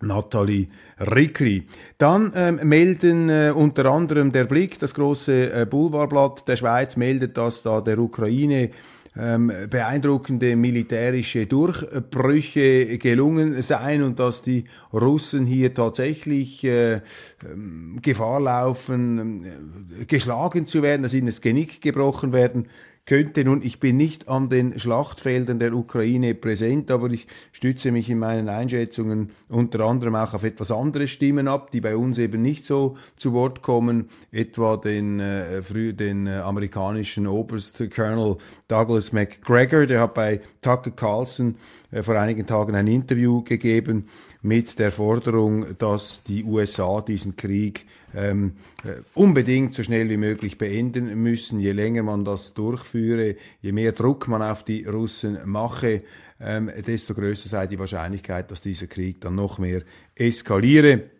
Nathalie 0.00 0.66
Rickli. 0.98 1.66
Dann 1.98 2.32
ähm, 2.34 2.60
melden 2.62 3.28
äh, 3.28 3.52
unter 3.54 3.86
anderem 3.86 4.32
der 4.32 4.44
Blick, 4.44 4.78
das 4.78 4.94
große 4.94 5.52
äh, 5.52 5.66
Boulevardblatt 5.66 6.48
der 6.48 6.56
Schweiz, 6.56 6.96
meldet, 6.96 7.36
dass 7.36 7.62
da 7.62 7.80
der 7.80 7.98
Ukraine 7.98 8.70
ähm, 9.18 9.52
beeindruckende 9.70 10.56
militärische 10.56 11.46
Durchbrüche 11.46 12.98
gelungen 12.98 13.62
seien 13.62 14.02
und 14.02 14.18
dass 14.18 14.42
die 14.42 14.64
Russen 14.92 15.46
hier 15.46 15.72
tatsächlich 15.72 16.64
äh, 16.64 17.00
ähm, 17.44 17.98
Gefahr 18.02 18.40
laufen, 18.40 19.44
äh, 19.44 20.04
geschlagen 20.04 20.66
zu 20.66 20.82
werden, 20.82 21.02
dass 21.02 21.14
ihnen 21.14 21.26
das 21.26 21.40
Genick 21.40 21.80
gebrochen 21.80 22.32
werden 22.32 22.68
könnte. 23.06 23.44
Nun, 23.44 23.62
ich 23.62 23.80
bin 23.80 23.96
nicht 23.96 24.28
an 24.28 24.48
den 24.48 24.78
Schlachtfeldern 24.78 25.58
der 25.60 25.72
Ukraine 25.74 26.34
präsent, 26.34 26.90
aber 26.90 27.10
ich 27.10 27.26
stütze 27.52 27.92
mich 27.92 28.10
in 28.10 28.18
meinen 28.18 28.48
Einschätzungen 28.48 29.30
unter 29.48 29.80
anderem 29.80 30.16
auch 30.16 30.34
auf 30.34 30.42
etwas 30.42 30.70
andere 30.72 31.06
Stimmen 31.06 31.48
ab, 31.48 31.70
die 31.70 31.80
bei 31.80 31.96
uns 31.96 32.18
eben 32.18 32.42
nicht 32.42 32.66
so 32.66 32.96
zu 33.16 33.32
Wort 33.32 33.62
kommen, 33.62 34.08
etwa 34.32 34.76
den, 34.76 35.20
äh, 35.20 35.62
früh, 35.62 35.94
den 35.94 36.26
äh, 36.26 36.38
amerikanischen 36.38 37.26
Oberst 37.26 37.90
Colonel 37.94 38.36
Douglas 38.68 39.12
McGregor, 39.12 39.86
der 39.86 40.00
hat 40.00 40.14
bei 40.14 40.40
Tucker 40.60 40.90
Carlson 40.90 41.56
äh, 41.92 42.02
vor 42.02 42.16
einigen 42.16 42.46
Tagen 42.46 42.74
ein 42.74 42.88
Interview 42.88 43.42
gegeben 43.42 44.08
mit 44.46 44.78
der 44.78 44.92
Forderung, 44.92 45.76
dass 45.78 46.22
die 46.22 46.44
USA 46.44 47.00
diesen 47.00 47.36
Krieg 47.36 47.84
ähm, 48.14 48.52
äh, 48.84 49.02
unbedingt 49.14 49.74
so 49.74 49.82
schnell 49.82 50.08
wie 50.08 50.16
möglich 50.16 50.56
beenden 50.56 51.20
müssen. 51.20 51.58
Je 51.58 51.72
länger 51.72 52.04
man 52.04 52.24
das 52.24 52.54
durchführe, 52.54 53.34
je 53.60 53.72
mehr 53.72 53.90
Druck 53.92 54.28
man 54.28 54.42
auf 54.42 54.64
die 54.64 54.84
Russen 54.84 55.38
mache, 55.44 56.02
ähm, 56.40 56.70
desto 56.86 57.14
größer 57.14 57.48
sei 57.48 57.66
die 57.66 57.78
Wahrscheinlichkeit, 57.78 58.50
dass 58.50 58.60
dieser 58.60 58.86
Krieg 58.86 59.20
dann 59.20 59.34
noch 59.34 59.58
mehr 59.58 59.82
eskaliere. 60.14 61.10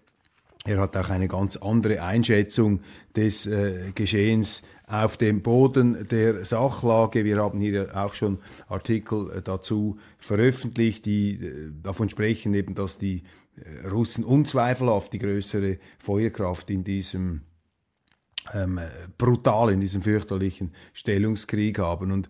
Er 0.67 0.81
hat 0.81 0.97
auch 0.97 1.11
eine 1.11 1.29
ganz 1.29 1.57
andere 1.57 2.03
Einschätzung 2.03 2.81
des 3.15 3.47
äh, 3.47 3.93
Geschehens 3.95 4.63
auf 4.89 5.17
dem 5.17 5.41
Boden 5.41 6.09
der 6.09 6.45
Sachlage. 6.45 7.25
Wir 7.25 7.37
haben 7.37 7.61
hier 7.61 7.97
auch 7.97 8.15
schon 8.15 8.39
Artikel 8.69 9.31
äh, 9.31 9.43
dazu 9.43 9.99
veröffentlicht, 10.19 11.07
die 11.07 11.35
äh, 11.35 11.71
davon 11.83 12.09
sprechen, 12.09 12.53
eben, 12.55 12.75
dass 12.75 12.99
die 12.99 13.23
äh, 13.57 13.87
Russen 13.87 14.25
unzweifelhaft 14.25 15.13
die 15.13 15.21
größere 15.21 15.79
Feuerkraft 16.01 16.69
in 16.71 16.83
diesem 16.83 17.43
ähm, 18.55 18.81
brutal 19.19 19.73
in 19.73 19.81
diesem 19.81 20.03
fürchterlichen 20.03 20.73
Stellungskrieg 20.93 21.79
haben. 21.79 22.13
Und 22.13 22.29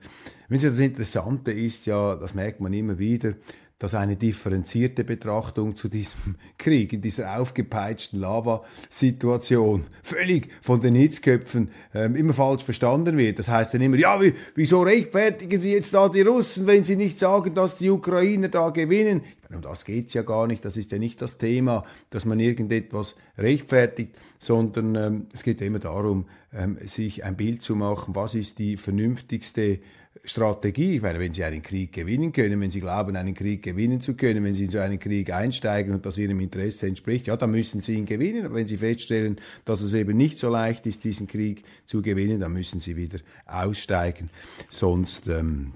wenn 0.49 0.59
Sie 0.59 0.69
das 0.69 0.79
Interessante 0.79 1.53
ist, 1.53 1.87
ja, 1.87 2.17
das 2.17 2.35
merkt 2.35 2.61
man 2.61 2.73
immer 2.73 2.99
wieder, 2.99 3.35
dass 3.79 3.95
eine 3.95 4.17
differenzierte 4.17 5.05
Betrachtung 5.05 5.77
zu 5.77 5.89
diesem 5.89 6.37
Krieg, 6.59 6.93
in 6.93 7.03
dieser 7.03 7.39
aufgepeitschten 7.39 8.19
Lava-Situation, 8.21 9.85
völlig 10.03 10.49
von 10.63 10.81
den 10.81 10.95
Hitzköpfen 10.95 11.71
ähm, 11.95 12.17
immer 12.17 12.33
falsch 12.33 12.65
verstanden 12.65 13.19
wird. 13.19 13.39
Das 13.39 13.49
heißt 13.49 13.75
dann 13.75 13.83
immer, 13.83 13.99
ja, 13.99 14.21
wie, 14.21 14.33
wieso 14.55 14.83
rechtfertigen 14.83 15.61
Sie 15.61 15.73
jetzt 15.73 15.93
da 15.93 16.09
die 16.09 16.23
Russen, 16.23 16.67
wenn 16.67 16.85
Sie 16.85 16.97
nicht 16.97 17.19
sagen, 17.19 17.55
dass 17.55 17.77
die 17.77 17.91
Ukrainer 17.91 18.49
da 18.49 18.71
gewinnen? 18.71 19.23
Um 19.55 19.63
das 19.63 19.85
geht's 19.85 20.15
ja 20.15 20.23
gar 20.23 20.47
nicht, 20.47 20.65
das 20.65 20.77
ist 20.77 20.91
ja 20.91 20.99
nicht 20.99 21.23
das 21.23 21.39
Thema, 21.39 21.85
dass 22.11 22.25
man 22.25 22.41
irgendetwas 22.41 23.15
rechtfertigt, 23.39 24.19
sondern 24.39 24.95
ähm, 24.97 25.27
es 25.33 25.43
geht 25.43 25.61
ja 25.61 25.67
immer 25.67 25.79
darum, 25.79 26.27
ähm, 26.53 26.79
sich 26.83 27.25
ein 27.25 27.37
Bild 27.37 27.63
zu 27.63 27.77
machen, 27.77 28.17
was 28.17 28.35
ist 28.35 28.59
die 28.59 28.77
vernünftigste 28.77 29.79
Strategie. 30.27 30.97
Ich 30.97 31.03
meine, 31.03 31.19
wenn 31.19 31.33
Sie 31.33 31.45
einen 31.45 31.63
Krieg 31.63 31.93
gewinnen 31.93 32.33
können, 32.33 32.61
wenn 32.61 32.71
Sie 32.71 32.81
glauben, 32.81 33.17
einen 33.17 33.35
Krieg 33.35 33.63
gewinnen 33.63 34.01
zu 34.01 34.15
können, 34.15 34.45
wenn 34.45 34.55
Sie 34.55 34.65
in 34.65 34.71
so 34.71 34.79
einen 34.79 34.99
Krieg 34.99 35.31
einsteigen 35.31 35.95
und 35.95 36.05
das 36.05 36.19
Ihrem 36.19 36.41
Interesse 36.41 36.87
entspricht, 36.87 37.27
ja, 37.27 37.37
dann 37.37 37.51
müssen 37.51 37.81
Sie 37.81 37.95
ihn 37.95 38.07
gewinnen. 38.07 38.45
Aber 38.47 38.57
wenn 38.57 38.67
Sie 38.67 38.79
feststellen, 38.79 39.41
dass 39.65 39.81
es 39.81 39.95
eben 39.95 40.17
nicht 40.17 40.39
so 40.39 40.51
leicht 40.51 40.87
ist, 40.87 41.05
diesen 41.05 41.27
Krieg 41.27 41.65
zu 41.87 42.03
gewinnen, 42.03 42.41
dann 42.41 42.53
müssen 42.53 42.81
Sie 42.81 42.97
wieder 42.97 43.19
aussteigen. 43.47 44.31
Sonst 44.69 45.27
ähm, 45.29 45.73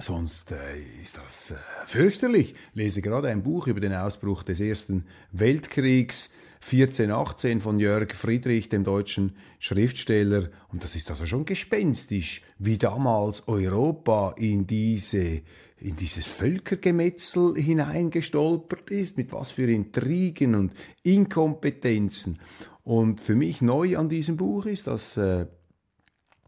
Sonst 0.00 0.52
äh, 0.52 0.56
ist 1.02 1.18
das 1.18 1.50
äh, 1.50 1.54
fürchterlich. 1.86 2.52
Ich 2.52 2.76
lese 2.76 3.02
gerade 3.02 3.28
ein 3.28 3.42
Buch 3.42 3.66
über 3.66 3.80
den 3.80 3.92
Ausbruch 3.92 4.44
des 4.44 4.60
Ersten 4.60 5.04
Weltkriegs. 5.32 6.30
1418 6.60 7.60
von 7.60 7.78
Jörg 7.78 8.14
Friedrich, 8.14 8.68
dem 8.68 8.84
deutschen 8.84 9.36
Schriftsteller. 9.58 10.50
Und 10.72 10.84
das 10.84 10.96
ist 10.96 11.10
also 11.10 11.26
schon 11.26 11.44
gespenstisch, 11.44 12.42
wie 12.58 12.78
damals 12.78 13.46
Europa 13.48 14.34
in 14.36 14.66
diese 14.66 15.42
in 15.80 15.94
dieses 15.94 16.26
Völkergemetzel 16.26 17.54
hineingestolpert 17.54 18.90
ist, 18.90 19.16
mit 19.16 19.32
was 19.32 19.52
für 19.52 19.70
Intrigen 19.70 20.56
und 20.56 20.72
Inkompetenzen. 21.04 22.40
Und 22.82 23.20
für 23.20 23.36
mich 23.36 23.62
neu 23.62 23.96
an 23.96 24.08
diesem 24.08 24.36
Buch 24.36 24.66
ist, 24.66 24.86
dass 24.86 25.16
äh, 25.16 25.46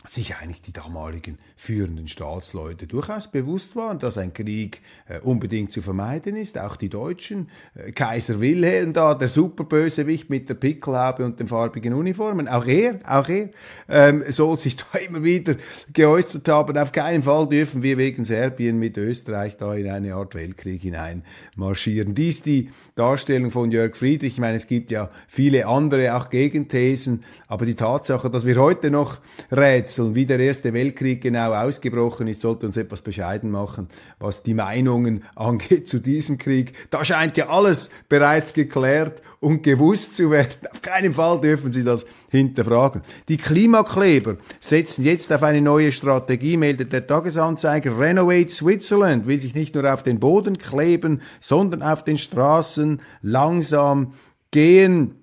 sich 0.05 0.37
eigentlich 0.37 0.63
die 0.63 0.73
damaligen 0.73 1.39
führenden 1.57 2.09
Staatsleute 2.09 2.87
durchaus 2.87 3.31
bewusst 3.31 3.77
waren, 3.77 3.99
dass 3.99 4.17
ein 4.17 4.33
Krieg 4.33 4.81
äh, 5.07 5.21
unbedingt 5.21 5.73
zu 5.73 5.83
vermeiden 5.83 6.37
ist. 6.37 6.59
Auch 6.59 6.77
die 6.77 6.89
Deutschen, 6.89 7.51
äh, 7.75 7.93
Kaiser 7.93 8.41
Wilhelm 8.41 8.95
da, 8.95 9.15
der 9.15 9.29
Superbösewicht 9.29 10.31
mit 10.31 10.49
der 10.49 10.55
Pickelhaube 10.55 11.25
und 11.25 11.39
den 11.39 11.49
farbigen 11.49 11.93
Uniformen, 11.93 12.49
auch 12.49 12.67
er, 12.67 13.01
auch 13.05 13.29
er 13.29 13.51
ähm, 13.89 14.25
soll 14.29 14.59
sich 14.59 14.77
da 14.77 14.99
immer 15.07 15.23
wieder 15.23 15.57
geäußert 15.93 16.49
haben. 16.49 16.79
Auf 16.79 16.93
keinen 16.93 17.23
Fall 17.23 17.49
dürfen 17.49 17.83
wir 17.83 17.99
wegen 17.99 18.25
Serbien 18.25 18.79
mit 18.79 18.97
Österreich 18.97 19.59
da 19.59 19.75
in 19.75 19.91
eine 19.91 20.15
Art 20.15 20.35
Weltkrieg 20.35 20.81
hinein 20.81 21.25
marschieren. 21.57 22.15
Dies 22.15 22.43
die 22.43 22.71
Darstellung 22.95 23.51
von 23.51 23.71
Jörg 23.71 23.95
Friedrich. 23.95 24.35
Ich 24.35 24.41
meine, 24.41 24.57
es 24.57 24.67
gibt 24.67 24.91
ja 24.91 25.11
viele 25.29 25.67
andere 25.67 26.17
auch 26.17 26.31
Gegenthesen, 26.31 27.25
aber 27.49 27.67
die 27.67 27.75
Tatsache, 27.75 28.31
dass 28.31 28.47
wir 28.47 28.57
heute 28.57 28.91
noch 28.91 29.19
rätseln, 29.51 29.90
Rätseln, 29.91 30.15
wie 30.15 30.25
der 30.25 30.39
Erste 30.39 30.73
Weltkrieg 30.73 31.21
genau 31.21 31.53
ausgebrochen 31.53 32.29
ist, 32.29 32.43
sollte 32.43 32.67
uns 32.67 32.77
etwas 32.77 33.03
bescheiden 33.03 33.51
machen, 33.51 33.89
was 34.21 34.45
die 34.45 34.55
Meinungen 34.55 35.25
angeht 35.35 35.89
zu 35.89 35.99
diesem 35.99 36.39
Krieg. 36.39 36.73
Da 36.91 37.05
scheint 37.05 37.37
ja 37.37 37.49
alles 37.49 37.91
bereits 38.09 38.53
geklärt 38.53 39.21
und 39.41 39.65
gewusst 39.65 40.15
zu 40.15 40.31
werden. 40.31 40.69
Auf 40.71 40.81
keinen 40.81 41.13
Fall 41.13 41.41
dürfen 41.41 41.73
Sie 41.73 41.83
das 41.83 42.07
hinterfragen. 42.31 43.03
Die 43.29 43.37
Klimakleber 43.37 44.37
setzen 44.61 45.03
jetzt 45.03 45.33
auf 45.33 45.43
eine 45.43 45.61
neue 45.61 45.91
Strategie, 45.91 46.57
meldet 46.57 46.93
der 46.93 47.07
Tagesanzeiger. 47.07 47.99
Renovate 47.99 48.49
Switzerland 48.49 49.27
will 49.27 49.41
sich 49.41 49.57
nicht 49.57 49.75
nur 49.75 49.93
auf 49.93 50.05
den 50.05 50.21
Boden 50.21 50.57
kleben, 50.57 51.21
sondern 51.41 51.83
auf 51.83 52.05
den 52.05 52.17
Straßen 52.17 53.01
langsam 53.23 54.15
gehen. 54.53 55.17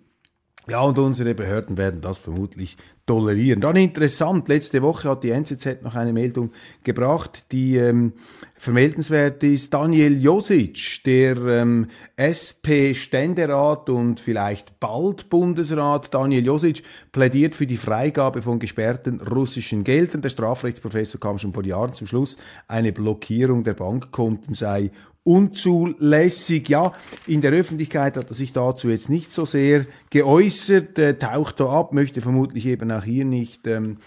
Ja, 0.68 0.82
und 0.82 1.00
unsere 1.00 1.34
Behörden 1.34 1.78
werden 1.78 2.02
das 2.02 2.18
vermutlich 2.18 2.76
tolerieren. 3.08 3.62
Dann 3.62 3.78
interessant, 3.78 4.50
letzte 4.50 4.84
Woche 4.84 5.10
hat 5.10 5.24
die 5.24 5.32
NZZ 5.32 5.82
noch 5.82 5.96
eine 5.96 6.14
Meldung 6.14 6.52
gebracht, 6.84 7.48
die 7.52 7.78
ähm, 7.78 8.14
vermeldenswert 8.56 9.42
ist. 9.44 9.74
Daniel 9.74 10.22
Josic, 10.22 11.04
der 11.06 11.38
ähm, 11.38 11.88
SP-Ständerat 12.18 13.90
und 13.90 14.20
vielleicht 14.20 14.80
bald 14.80 15.30
Bundesrat, 15.30 16.14
Daniel 16.14 16.46
Josic, 16.46 16.84
plädiert 17.14 17.56
für 17.56 17.66
die 17.66 17.78
Freigabe 17.78 18.42
von 18.42 18.60
gesperrten 18.60 19.22
russischen 19.22 19.86
Geldern. 19.86 20.22
Der 20.22 20.30
Strafrechtsprofessor 20.30 21.20
kam 21.20 21.40
schon 21.40 21.54
vor 21.54 21.66
Jahren 21.66 21.96
zum 21.96 22.08
Schluss, 22.08 22.38
eine 22.68 22.92
Blockierung 22.92 23.64
der 23.64 23.74
Bankkonten 23.74 24.54
sei 24.54 24.92
unzulässig. 25.28 26.70
Ja, 26.70 26.94
in 27.28 27.42
der 27.42 27.52
Öffentlichkeit 27.52 28.16
hat 28.16 28.30
er 28.30 28.34
sich 28.34 28.54
dazu 28.54 28.90
jetzt 28.90 29.10
nicht 29.10 29.34
so 29.34 29.44
sehr 29.46 29.86
geäußert, 30.10 30.98
äh, 30.98 31.18
taucht 31.18 31.60
da 31.60 31.66
ab, 31.66 31.94
möchte 31.94 32.22
vermutlich 32.22 32.66
eben 32.66 32.90
auch 32.92 33.04
hier 33.04 33.26
nicht 33.26 33.68
ähm, 33.68 33.98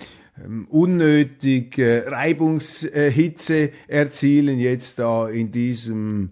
ähm 0.43 0.67
unnötig 0.71 1.79
äh, 1.79 2.09
Reibungshitze 2.09 3.71
erzielen, 3.87 4.59
jetzt 4.59 4.99
da 4.99 5.29
in 5.29 5.53
diesem 5.53 6.31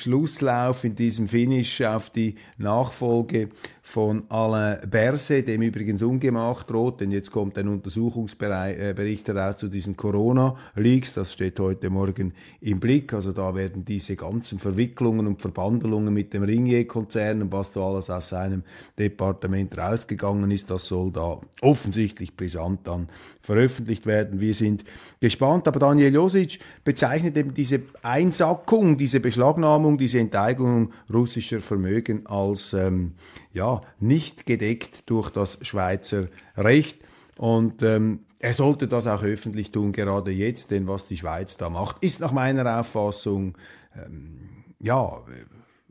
Schlusslauf, 0.00 0.84
in 0.84 0.94
diesem 0.94 1.28
Finish 1.28 1.82
auf 1.82 2.10
die 2.10 2.34
Nachfolge 2.58 3.50
von 3.90 4.22
Alain 4.28 4.88
Berset, 4.88 5.48
dem 5.48 5.62
übrigens 5.62 6.00
ungemacht 6.02 6.70
droht, 6.70 7.00
denn 7.00 7.10
jetzt 7.10 7.32
kommt 7.32 7.58
ein 7.58 7.66
Untersuchungsbericht 7.66 9.26
heraus 9.26 9.56
zu 9.56 9.68
diesen 9.68 9.96
Corona-Leaks, 9.96 11.14
das 11.14 11.32
steht 11.32 11.58
heute 11.58 11.90
Morgen 11.90 12.32
im 12.60 12.78
Blick, 12.78 13.12
also 13.12 13.32
da 13.32 13.52
werden 13.56 13.84
diese 13.84 14.14
ganzen 14.14 14.60
Verwicklungen 14.60 15.26
und 15.26 15.42
Verbandelungen 15.42 16.14
mit 16.14 16.32
dem 16.34 16.44
Ringier-Konzern 16.44 17.42
und 17.42 17.52
was 17.52 17.72
da 17.72 17.80
alles 17.80 18.10
aus 18.10 18.28
seinem 18.28 18.62
Departement 18.96 19.76
rausgegangen 19.76 20.52
ist, 20.52 20.70
das 20.70 20.84
soll 20.84 21.10
da 21.10 21.40
offensichtlich 21.60 22.36
brisant 22.36 22.86
dann 22.86 23.08
veröffentlicht 23.42 24.06
werden. 24.06 24.38
Wir 24.40 24.54
sind 24.54 24.84
gespannt, 25.18 25.66
aber 25.66 25.80
Daniel 25.80 26.14
Josic 26.14 26.60
bezeichnet 26.84 27.36
eben 27.36 27.54
diese 27.54 27.80
Einsackung, 28.02 28.96
diese 28.96 29.18
Beschlagnahmung, 29.18 29.89
diese 29.98 30.18
Enteignung 30.18 30.92
russischer 31.12 31.60
Vermögen 31.60 32.26
als 32.26 32.72
ähm, 32.72 33.14
ja, 33.52 33.80
nicht 33.98 34.46
gedeckt 34.46 35.08
durch 35.10 35.30
das 35.30 35.58
Schweizer 35.62 36.28
Recht. 36.56 36.98
Und 37.38 37.82
ähm, 37.82 38.20
er 38.38 38.54
sollte 38.54 38.88
das 38.88 39.06
auch 39.06 39.22
öffentlich 39.22 39.70
tun, 39.70 39.92
gerade 39.92 40.30
jetzt, 40.30 40.70
denn 40.70 40.86
was 40.86 41.06
die 41.06 41.16
Schweiz 41.16 41.56
da 41.56 41.70
macht, 41.70 42.02
ist 42.02 42.20
nach 42.20 42.32
meiner 42.32 42.80
Auffassung 42.80 43.56
ähm, 43.94 44.64
ja 44.80 45.22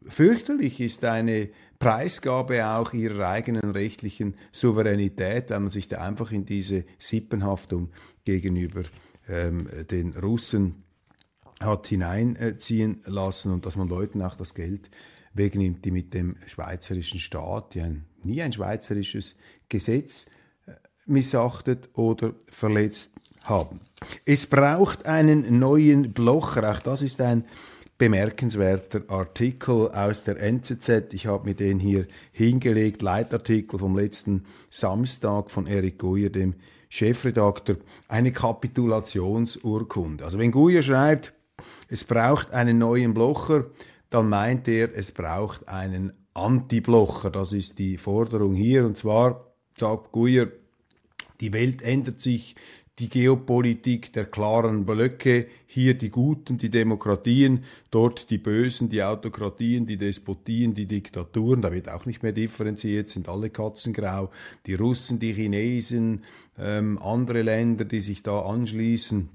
fürchterlich, 0.07 0.79
ist 0.79 1.05
eine 1.05 1.49
Preisgabe 1.77 2.67
auch 2.67 2.93
ihrer 2.93 3.29
eigenen 3.29 3.71
rechtlichen 3.71 4.35
Souveränität, 4.51 5.49
wenn 5.49 5.63
man 5.63 5.69
sich 5.69 5.87
da 5.87 5.99
einfach 5.99 6.31
in 6.31 6.45
diese 6.45 6.83
Sippenhaftung 6.97 7.89
gegenüber 8.25 8.83
ähm, 9.27 9.67
den 9.89 10.13
Russen 10.13 10.83
hat 11.59 11.87
hineinziehen 11.87 13.01
lassen 13.05 13.53
und 13.53 13.65
dass 13.65 13.75
man 13.75 13.87
Leuten 13.87 14.21
auch 14.21 14.35
das 14.35 14.53
Geld 14.53 14.89
wegnimmt, 15.33 15.85
die 15.85 15.91
mit 15.91 16.13
dem 16.13 16.35
schweizerischen 16.45 17.19
Staat, 17.19 17.73
die 17.73 17.81
ein, 17.81 18.05
nie 18.23 18.41
ein 18.41 18.53
schweizerisches 18.53 19.35
Gesetz 19.67 20.27
äh, 20.65 20.71
missachtet 21.05 21.89
oder 21.93 22.33
verletzt 22.47 23.11
haben. 23.41 23.81
Es 24.25 24.47
braucht 24.47 25.05
einen 25.05 25.59
neuen 25.59 26.13
Blocher, 26.13 26.71
auch 26.71 26.81
das 26.81 27.01
ist 27.01 27.21
ein 27.21 27.45
bemerkenswerter 27.97 29.01
Artikel 29.09 29.89
aus 29.89 30.23
der 30.23 30.39
NZZ. 30.39 31.13
Ich 31.13 31.27
habe 31.27 31.45
mir 31.49 31.55
den 31.55 31.79
hier 31.79 32.07
hingelegt, 32.31 33.01
Leitartikel 33.01 33.77
vom 33.77 33.97
letzten 33.97 34.45
Samstag 34.69 35.51
von 35.51 35.67
Eric 35.67 35.99
Guyer, 35.99 36.29
dem 36.29 36.55
Chefredakteur, 36.87 37.77
eine 38.07 38.31
Kapitulationsurkunde. 38.31 40.23
Also 40.23 40.39
wenn 40.39 40.51
Guyer 40.51 40.81
schreibt, 40.81 41.33
es 41.87 42.03
braucht 42.03 42.51
einen 42.51 42.77
neuen 42.77 43.13
Blocher, 43.13 43.65
dann 44.09 44.29
meint 44.29 44.67
er, 44.67 44.95
es 44.95 45.11
braucht 45.11 45.67
einen 45.67 46.13
Anti-Blocher. 46.33 47.29
Das 47.29 47.53
ist 47.53 47.79
die 47.79 47.97
Forderung 47.97 48.53
hier. 48.55 48.85
Und 48.85 48.97
zwar 48.97 49.53
sagt 49.77 50.11
Guyer, 50.11 50.47
die 51.41 51.53
Welt 51.53 51.81
ändert 51.81 52.19
sich, 52.21 52.55
die 52.99 53.07
Geopolitik 53.07 54.11
der 54.11 54.25
klaren 54.25 54.85
Blöcke, 54.85 55.47
hier 55.67 55.97
die 55.97 56.09
Guten, 56.09 56.57
die 56.57 56.69
Demokratien, 56.69 57.63
dort 57.91 58.29
die 58.29 58.37
Bösen, 58.37 58.89
die 58.89 59.03
Autokratien, 59.03 59.85
die 59.85 59.95
Despotien, 59.95 60.73
die 60.73 60.85
Diktaturen, 60.85 61.61
da 61.61 61.71
wird 61.71 61.87
auch 61.87 62.05
nicht 62.05 62.23
mehr 62.23 62.33
differenziert, 62.33 63.09
sind 63.09 63.29
alle 63.29 63.51
katzengrau, 63.51 64.31
die 64.65 64.73
Russen, 64.73 65.17
die 65.17 65.33
Chinesen, 65.33 66.25
ähm, 66.57 67.01
andere 67.01 67.41
Länder, 67.41 67.85
die 67.85 68.01
sich 68.01 68.21
da 68.21 68.41
anschließen. 68.41 69.29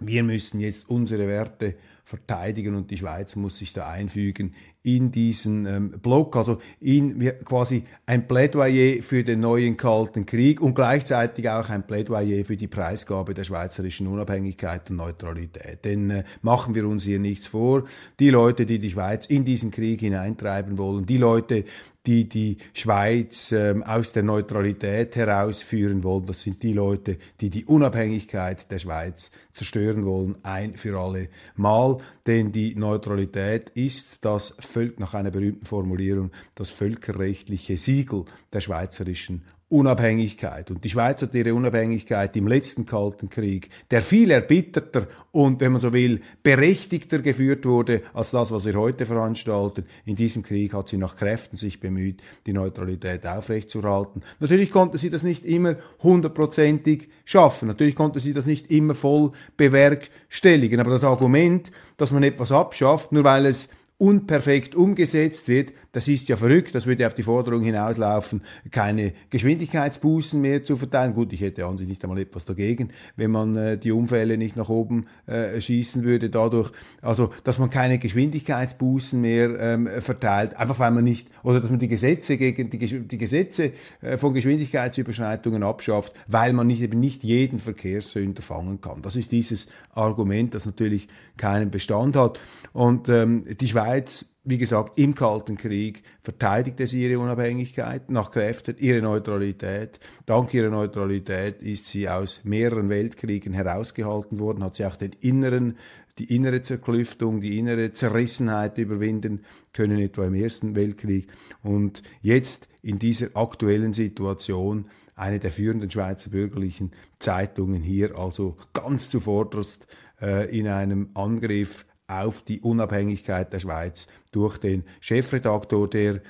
Wir 0.00 0.22
müssen 0.22 0.60
jetzt 0.60 0.88
unsere 0.88 1.26
Werte 1.26 1.74
verteidigen 2.08 2.74
und 2.74 2.90
die 2.90 2.96
Schweiz 2.96 3.36
muss 3.36 3.58
sich 3.58 3.74
da 3.74 3.86
einfügen 3.86 4.54
in 4.82 5.12
diesen 5.12 5.66
ähm, 5.66 5.90
Block, 6.00 6.36
also 6.36 6.58
in 6.80 7.18
quasi 7.44 7.84
ein 8.06 8.26
Plädoyer 8.26 9.02
für 9.02 9.24
den 9.24 9.40
neuen 9.40 9.76
Kalten 9.76 10.24
Krieg 10.24 10.62
und 10.62 10.74
gleichzeitig 10.74 11.50
auch 11.50 11.68
ein 11.68 11.86
Plädoyer 11.86 12.46
für 12.46 12.56
die 12.56 12.66
Preisgabe 12.66 13.34
der 13.34 13.44
schweizerischen 13.44 14.06
Unabhängigkeit 14.06 14.88
und 14.88 14.96
Neutralität. 14.96 15.84
Denn 15.84 16.08
äh, 16.08 16.24
machen 16.40 16.74
wir 16.74 16.88
uns 16.88 17.04
hier 17.04 17.18
nichts 17.18 17.46
vor, 17.46 17.84
die 18.18 18.30
Leute, 18.30 18.64
die 18.64 18.78
die 18.78 18.90
Schweiz 18.90 19.26
in 19.26 19.44
diesen 19.44 19.70
Krieg 19.70 20.00
hineintreiben 20.00 20.78
wollen, 20.78 21.04
die 21.04 21.18
Leute, 21.18 21.64
die 22.06 22.28
die 22.28 22.58
Schweiz 22.72 23.52
ähm, 23.52 23.82
aus 23.82 24.12
der 24.12 24.22
Neutralität 24.22 25.16
herausführen 25.16 26.02
wollen. 26.02 26.26
Das 26.26 26.42
sind 26.42 26.62
die 26.62 26.72
Leute, 26.72 27.18
die 27.40 27.50
die 27.50 27.64
Unabhängigkeit 27.64 28.70
der 28.70 28.78
Schweiz 28.78 29.30
zerstören 29.52 30.06
wollen, 30.06 30.38
ein 30.42 30.76
für 30.76 30.98
alle 30.98 31.28
Mal. 31.56 31.98
Denn 32.26 32.52
die 32.52 32.74
Neutralität 32.74 33.70
ist 33.70 34.24
das 34.24 34.56
nach 34.98 35.14
einer 35.14 35.30
berühmten 35.30 35.66
Formulierung 35.66 36.30
das 36.54 36.70
völkerrechtliche 36.70 37.76
Siegel 37.76 38.24
der 38.52 38.60
schweizerischen 38.60 39.44
Unabhängigkeit. 39.70 40.70
Und 40.70 40.82
die 40.82 40.88
Schweiz 40.88 41.20
hat 41.20 41.34
ihre 41.34 41.52
Unabhängigkeit 41.52 42.34
im 42.38 42.46
letzten 42.46 42.86
Kalten 42.86 43.28
Krieg, 43.28 43.68
der 43.90 44.00
viel 44.00 44.30
erbitterter 44.30 45.08
und, 45.30 45.60
wenn 45.60 45.72
man 45.72 45.80
so 45.80 45.92
will, 45.92 46.22
berechtigter 46.42 47.18
geführt 47.18 47.66
wurde 47.66 48.02
als 48.14 48.30
das, 48.30 48.50
was 48.50 48.64
wir 48.64 48.74
heute 48.74 49.04
veranstalten. 49.04 49.84
In 50.06 50.16
diesem 50.16 50.42
Krieg 50.42 50.72
hat 50.72 50.88
sie 50.88 50.96
nach 50.96 51.16
Kräften 51.16 51.58
sich 51.58 51.80
bemüht, 51.80 52.22
die 52.46 52.54
Neutralität 52.54 53.26
aufrechtzuerhalten. 53.26 54.22
Natürlich 54.40 54.70
konnte 54.70 54.96
sie 54.96 55.10
das 55.10 55.22
nicht 55.22 55.44
immer 55.44 55.76
hundertprozentig 56.02 57.08
schaffen. 57.26 57.68
Natürlich 57.68 57.94
konnte 57.94 58.20
sie 58.20 58.32
das 58.32 58.46
nicht 58.46 58.70
immer 58.70 58.94
voll 58.94 59.32
bewerkstelligen. 59.58 60.80
Aber 60.80 60.90
das 60.90 61.04
Argument, 61.04 61.70
dass 61.98 62.10
man 62.10 62.22
etwas 62.22 62.52
abschafft, 62.52 63.12
nur 63.12 63.24
weil 63.24 63.44
es 63.44 63.68
unperfekt 63.98 64.74
umgesetzt 64.74 65.48
wird, 65.48 65.72
das 65.92 66.06
ist 66.08 66.28
ja 66.28 66.36
verrückt, 66.36 66.74
das 66.74 66.86
würde 66.86 67.06
auf 67.06 67.14
die 67.14 67.22
Forderung 67.22 67.62
hinauslaufen, 67.62 68.42
keine 68.70 69.12
Geschwindigkeitsbußen 69.30 70.40
mehr 70.40 70.62
zu 70.62 70.76
verteilen. 70.76 71.14
Gut, 71.14 71.32
ich 71.32 71.40
hätte 71.40 71.64
an 71.66 71.78
sich 71.78 71.88
nicht 71.88 72.02
einmal 72.04 72.18
etwas 72.18 72.44
dagegen, 72.44 72.90
wenn 73.16 73.30
man 73.30 73.56
äh, 73.56 73.78
die 73.78 73.92
Unfälle 73.92 74.36
nicht 74.36 74.56
nach 74.56 74.68
oben 74.68 75.06
äh, 75.26 75.60
schießen 75.60 76.04
würde 76.04 76.30
dadurch. 76.30 76.72
Also, 77.00 77.30
dass 77.44 77.58
man 77.58 77.70
keine 77.70 77.98
Geschwindigkeitsbußen 77.98 79.20
mehr 79.20 79.58
ähm, 79.58 79.88
verteilt, 80.00 80.56
einfach 80.56 80.78
weil 80.78 80.90
man 80.90 81.04
nicht, 81.04 81.28
oder 81.42 81.60
dass 81.60 81.70
man 81.70 81.78
die 81.78 81.88
Gesetze 81.88 82.36
gegen 82.36 82.68
die, 82.68 82.78
die 82.78 83.18
Gesetze 83.18 83.72
äh, 84.02 84.18
von 84.18 84.34
Geschwindigkeitsüberschreitungen 84.34 85.62
abschafft, 85.62 86.12
weil 86.26 86.52
man 86.52 86.66
nicht, 86.66 86.82
eben 86.82 87.00
nicht 87.00 87.24
jeden 87.24 87.58
Verkehrssünder 87.58 88.42
fangen 88.42 88.80
kann. 88.80 89.02
Das 89.02 89.16
ist 89.16 89.32
dieses 89.32 89.68
Argument, 89.94 90.54
das 90.54 90.66
natürlich 90.66 91.08
keinen 91.36 91.70
Bestand 91.70 92.16
hat. 92.16 92.40
Und 92.72 93.08
ähm, 93.08 93.44
die 93.58 93.68
Schweiz 93.68 94.26
wie 94.48 94.56
gesagt, 94.56 94.98
im 94.98 95.14
Kalten 95.14 95.58
Krieg 95.58 96.02
verteidigte 96.22 96.86
sie 96.86 97.04
ihre 97.04 97.18
Unabhängigkeit 97.18 98.08
nach 98.08 98.30
Kräften, 98.30 98.76
ihre 98.78 99.02
Neutralität. 99.02 100.00
Dank 100.24 100.54
ihrer 100.54 100.70
Neutralität 100.70 101.60
ist 101.62 101.88
sie 101.88 102.08
aus 102.08 102.40
mehreren 102.44 102.88
Weltkriegen 102.88 103.52
herausgehalten 103.52 104.38
worden, 104.38 104.64
hat 104.64 104.76
sie 104.76 104.86
auch 104.86 104.96
den 104.96 105.12
inneren, 105.20 105.76
die 106.18 106.34
innere 106.34 106.62
Zerklüftung, 106.62 107.42
die 107.42 107.58
innere 107.58 107.92
Zerrissenheit 107.92 108.78
überwinden 108.78 109.44
können, 109.74 109.98
etwa 109.98 110.24
im 110.24 110.34
Ersten 110.34 110.74
Weltkrieg. 110.74 111.28
Und 111.62 112.02
jetzt 112.22 112.70
in 112.82 112.98
dieser 112.98 113.36
aktuellen 113.36 113.92
Situation 113.92 114.86
eine 115.14 115.40
der 115.40 115.52
führenden 115.52 115.90
Schweizer 115.90 116.30
bürgerlichen 116.30 116.92
Zeitungen 117.18 117.82
hier 117.82 118.18
also 118.18 118.56
ganz 118.72 119.10
zuvorderst 119.10 119.86
äh, 120.22 120.56
in 120.58 120.68
einem 120.68 121.10
Angriff 121.12 121.84
auf 122.08 122.42
die 122.42 122.60
Unabhängigkeit 122.60 123.52
der 123.52 123.60
Schweiz 123.60 124.08
durch 124.32 124.58
den 124.58 124.84
Chefredaktor, 125.00 125.88
der 125.88 126.20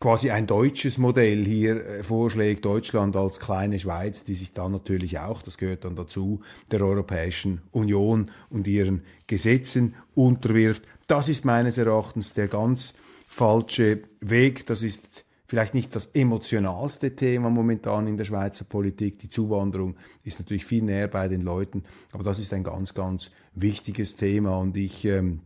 quasi 0.00 0.30
ein 0.30 0.46
deutsches 0.46 0.98
Modell 0.98 1.44
hier 1.44 1.84
äh, 1.84 2.02
vorschlägt, 2.02 2.64
Deutschland 2.64 3.16
als 3.16 3.40
kleine 3.40 3.78
Schweiz, 3.78 4.22
die 4.24 4.34
sich 4.34 4.52
dann 4.52 4.72
natürlich 4.72 5.18
auch, 5.18 5.42
das 5.42 5.58
gehört 5.58 5.84
dann 5.84 5.96
dazu, 5.96 6.40
der 6.70 6.82
Europäischen 6.82 7.62
Union 7.72 8.30
und 8.50 8.66
ihren 8.66 9.02
Gesetzen 9.26 9.94
unterwirft. 10.14 10.84
Das 11.06 11.28
ist 11.28 11.44
meines 11.44 11.78
Erachtens 11.78 12.34
der 12.34 12.48
ganz 12.48 12.94
falsche 13.26 14.02
Weg. 14.20 14.66
Das 14.66 14.82
ist 14.82 15.23
vielleicht 15.54 15.74
nicht 15.74 15.94
das 15.94 16.06
emotionalste 16.06 17.14
Thema 17.14 17.48
momentan 17.48 18.08
in 18.08 18.16
der 18.16 18.24
Schweizer 18.24 18.64
Politik. 18.64 19.20
Die 19.20 19.30
Zuwanderung 19.30 19.94
ist 20.24 20.40
natürlich 20.40 20.66
viel 20.66 20.82
näher 20.82 21.06
bei 21.06 21.28
den 21.28 21.42
Leuten, 21.42 21.84
aber 22.10 22.24
das 22.24 22.40
ist 22.40 22.52
ein 22.52 22.64
ganz, 22.64 22.92
ganz 22.92 23.30
wichtiges 23.54 24.16
Thema. 24.16 24.58
Und 24.58 24.76
ich 24.76 25.04
ähm, 25.04 25.42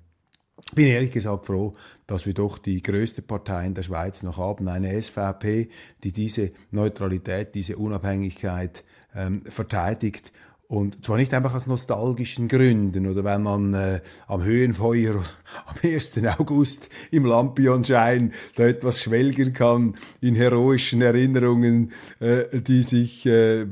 bin 0.75 0.87
ehrlich 0.87 1.13
gesagt 1.13 1.45
froh, 1.45 1.75
dass 2.07 2.25
wir 2.25 2.33
doch 2.33 2.57
die 2.57 2.83
größte 2.83 3.21
Partei 3.21 3.67
in 3.67 3.75
der 3.75 3.83
Schweiz 3.83 4.23
noch 4.23 4.39
haben, 4.39 4.67
eine 4.69 4.99
SVP, 4.99 5.69
die 6.03 6.13
diese 6.13 6.53
Neutralität, 6.71 7.55
diese 7.55 7.77
Unabhängigkeit 7.77 8.85
ähm, 9.15 9.43
verteidigt 9.45 10.33
und 10.71 11.03
zwar 11.03 11.17
nicht 11.17 11.33
einfach 11.33 11.55
aus 11.55 11.67
nostalgischen 11.67 12.47
Gründen 12.47 13.07
oder 13.07 13.25
weil 13.25 13.39
man 13.39 13.73
äh, 13.73 14.01
am 14.27 14.45
Höhenfeuer 14.45 15.15
am 15.67 15.77
1. 15.83 16.23
August 16.39 16.91
im 17.11 17.25
Lampionschein 17.25 18.35
da 18.55 18.67
etwas 18.67 19.01
schwelgen 19.01 19.55
kann 19.55 19.95
in 20.21 20.35
heroischen 20.35 21.01
Erinnerungen, 21.01 21.93
äh, 22.21 22.61
die 22.61 22.83
sich 22.83 23.25
äh, 23.25 23.65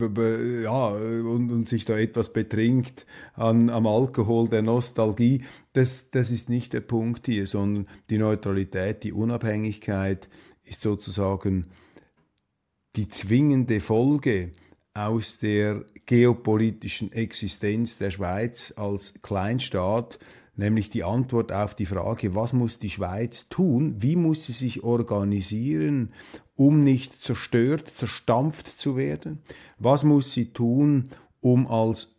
ja 0.62 0.88
und, 0.88 1.52
und 1.52 1.68
sich 1.68 1.84
da 1.84 1.98
etwas 1.98 2.32
betrinkt 2.32 3.04
an, 3.34 3.68
am 3.68 3.86
Alkohol 3.86 4.48
der 4.48 4.62
Nostalgie. 4.62 5.44
Das, 5.74 6.10
das 6.10 6.30
ist 6.30 6.48
nicht 6.48 6.72
der 6.72 6.80
Punkt 6.80 7.26
hier, 7.26 7.46
sondern 7.46 7.88
die 8.08 8.16
Neutralität, 8.16 9.04
die 9.04 9.12
Unabhängigkeit 9.12 10.30
ist 10.64 10.80
sozusagen 10.80 11.66
die 12.96 13.08
zwingende 13.08 13.80
Folge 13.80 14.52
aus 14.96 15.38
der 15.38 15.84
geopolitischen 16.06 17.12
Existenz 17.12 17.98
der 17.98 18.10
Schweiz 18.10 18.72
als 18.76 19.14
Kleinstaat, 19.22 20.18
nämlich 20.56 20.88
die 20.88 21.04
Antwort 21.04 21.52
auf 21.52 21.74
die 21.74 21.86
Frage, 21.86 22.34
was 22.34 22.52
muss 22.52 22.78
die 22.78 22.90
Schweiz 22.90 23.48
tun, 23.48 23.94
wie 23.98 24.16
muss 24.16 24.46
sie 24.46 24.52
sich 24.52 24.82
organisieren, 24.82 26.12
um 26.56 26.80
nicht 26.80 27.22
zerstört, 27.22 27.90
zerstampft 27.90 28.66
zu 28.66 28.96
werden, 28.96 29.42
was 29.78 30.02
muss 30.02 30.32
sie 30.32 30.52
tun, 30.52 31.10
um 31.40 31.66
als 31.66 32.15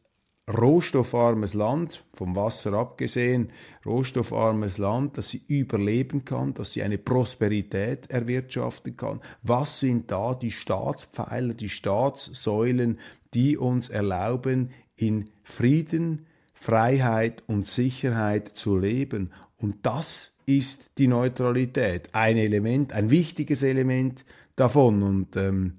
rohstoffarmes 0.50 1.54
Land, 1.54 2.04
vom 2.14 2.36
Wasser 2.36 2.74
abgesehen, 2.74 3.50
rohstoffarmes 3.86 4.78
Land, 4.78 5.18
dass 5.18 5.30
sie 5.30 5.42
überleben 5.48 6.24
kann, 6.24 6.54
dass 6.54 6.72
sie 6.72 6.84
eine 6.84 6.98
Prosperität 6.98 8.10
erwirtschaften 8.10 8.96
kann. 8.96 9.20
Was 9.44 9.80
sind 9.80 10.10
da 10.12 10.34
die 10.34 10.52
Staatspfeiler, 10.52 11.54
die 11.54 11.70
Staatssäulen, 11.70 13.00
die 13.34 13.58
uns 13.58 13.90
erlauben, 13.90 14.72
in 14.96 15.30
Frieden, 15.44 16.26
Freiheit 16.54 17.44
und 17.48 17.68
Sicherheit 17.68 18.48
zu 18.50 18.78
leben? 18.78 19.32
Und 19.58 19.86
das 19.86 20.34
ist 20.46 20.92
die 20.98 21.08
Neutralität, 21.08 22.10
ein 22.14 22.38
Element, 22.38 22.94
ein 22.94 23.12
wichtiges 23.12 23.64
Element 23.64 24.24
davon. 24.56 25.04
Und 25.04 25.36
ähm, 25.36 25.74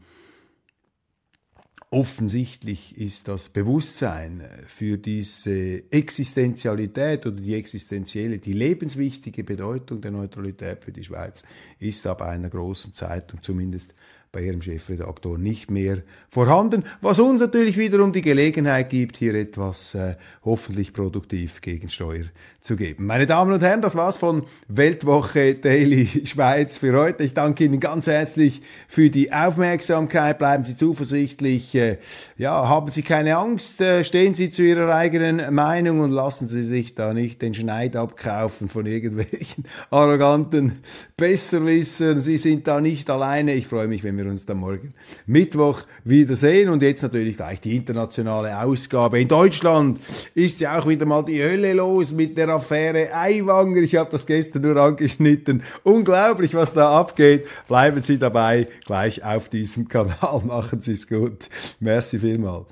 Offensichtlich 1.90 2.98
ist 2.98 3.28
das 3.28 3.48
Bewusstsein 3.48 4.46
für 4.66 4.98
diese 4.98 5.90
Existenzialität 5.90 7.24
oder 7.24 7.40
die 7.40 7.54
existenzielle, 7.54 8.38
die 8.38 8.52
lebenswichtige 8.52 9.42
Bedeutung 9.42 10.02
der 10.02 10.10
Neutralität 10.10 10.84
für 10.84 10.92
die 10.92 11.04
Schweiz 11.04 11.44
ist 11.78 12.06
ab 12.06 12.20
einer 12.20 12.50
großen 12.50 12.92
Zeitung 12.92 13.40
zumindest 13.40 13.94
bei 14.30 14.42
ihrem 14.42 14.60
Chefredaktor 14.60 15.38
nicht 15.38 15.70
mehr 15.70 16.02
vorhanden, 16.28 16.84
was 17.00 17.18
uns 17.18 17.40
natürlich 17.40 17.78
wiederum 17.78 18.12
die 18.12 18.20
Gelegenheit 18.20 18.90
gibt, 18.90 19.16
hier 19.16 19.34
etwas 19.34 19.94
äh, 19.94 20.16
hoffentlich 20.44 20.92
produktiv 20.92 21.60
Gegensteuer 21.62 22.24
zu 22.60 22.76
geben. 22.76 23.06
Meine 23.06 23.24
Damen 23.24 23.52
und 23.52 23.62
Herren, 23.62 23.80
das 23.80 23.96
war's 23.96 24.18
von 24.18 24.42
Weltwoche 24.68 25.54
Daily 25.54 26.06
Schweiz 26.24 26.76
für 26.78 26.92
heute. 26.98 27.24
Ich 27.24 27.32
danke 27.32 27.64
Ihnen 27.64 27.80
ganz 27.80 28.06
herzlich 28.06 28.60
für 28.86 29.08
die 29.08 29.32
Aufmerksamkeit. 29.32 30.38
Bleiben 30.38 30.64
Sie 30.64 30.76
zuversichtlich. 30.76 31.74
Äh, 31.74 31.98
ja, 32.36 32.68
haben 32.68 32.90
Sie 32.90 33.02
keine 33.02 33.38
Angst. 33.38 33.80
Äh, 33.80 34.04
stehen 34.04 34.34
Sie 34.34 34.50
zu 34.50 34.62
Ihrer 34.62 34.94
eigenen 34.94 35.54
Meinung 35.54 36.00
und 36.00 36.10
lassen 36.10 36.46
Sie 36.46 36.62
sich 36.62 36.94
da 36.94 37.14
nicht 37.14 37.40
den 37.40 37.54
Schneid 37.54 37.96
abkaufen 37.96 38.68
von 38.68 38.84
irgendwelchen 38.84 39.64
arroganten 39.90 40.82
Besserwissern. 41.16 42.20
Sie 42.20 42.36
sind 42.36 42.66
da 42.66 42.82
nicht 42.82 43.08
alleine. 43.08 43.54
Ich 43.54 43.66
freue 43.66 43.88
mich, 43.88 44.04
wenn 44.04 44.17
wir 44.18 44.26
uns 44.26 44.44
dann 44.44 44.58
morgen 44.58 44.92
Mittwoch 45.26 45.82
wiedersehen. 46.04 46.68
Und 46.68 46.82
jetzt 46.82 47.02
natürlich 47.02 47.36
gleich 47.36 47.60
die 47.60 47.76
internationale 47.76 48.60
Ausgabe. 48.60 49.20
In 49.20 49.28
Deutschland 49.28 50.00
ist 50.34 50.60
ja 50.60 50.78
auch 50.78 50.86
wieder 50.86 51.06
mal 51.06 51.24
die 51.24 51.42
Hölle 51.42 51.72
los 51.72 52.12
mit 52.12 52.36
der 52.36 52.50
Affäre 52.50 53.14
Eiwanger. 53.14 53.82
Ich 53.82 53.96
habe 53.96 54.10
das 54.10 54.26
gestern 54.26 54.62
nur 54.62 54.76
angeschnitten. 54.76 55.62
Unglaublich, 55.84 56.54
was 56.54 56.74
da 56.74 56.98
abgeht. 56.98 57.46
Bleiben 57.68 58.02
Sie 58.02 58.18
dabei, 58.18 58.68
gleich 58.84 59.24
auf 59.24 59.48
diesem 59.48 59.88
Kanal. 59.88 60.42
Machen 60.44 60.80
Sie 60.80 60.92
es 60.92 61.06
gut. 61.06 61.48
Merci 61.80 62.18
vielmals. 62.18 62.66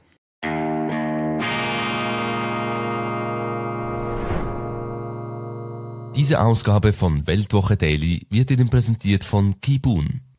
Diese 6.16 6.40
Ausgabe 6.40 6.94
von 6.94 7.26
Weltwoche 7.26 7.76
Daily 7.76 8.26
wird 8.30 8.50
Ihnen 8.50 8.70
präsentiert 8.70 9.22
von 9.22 9.60
Kibun 9.60 10.22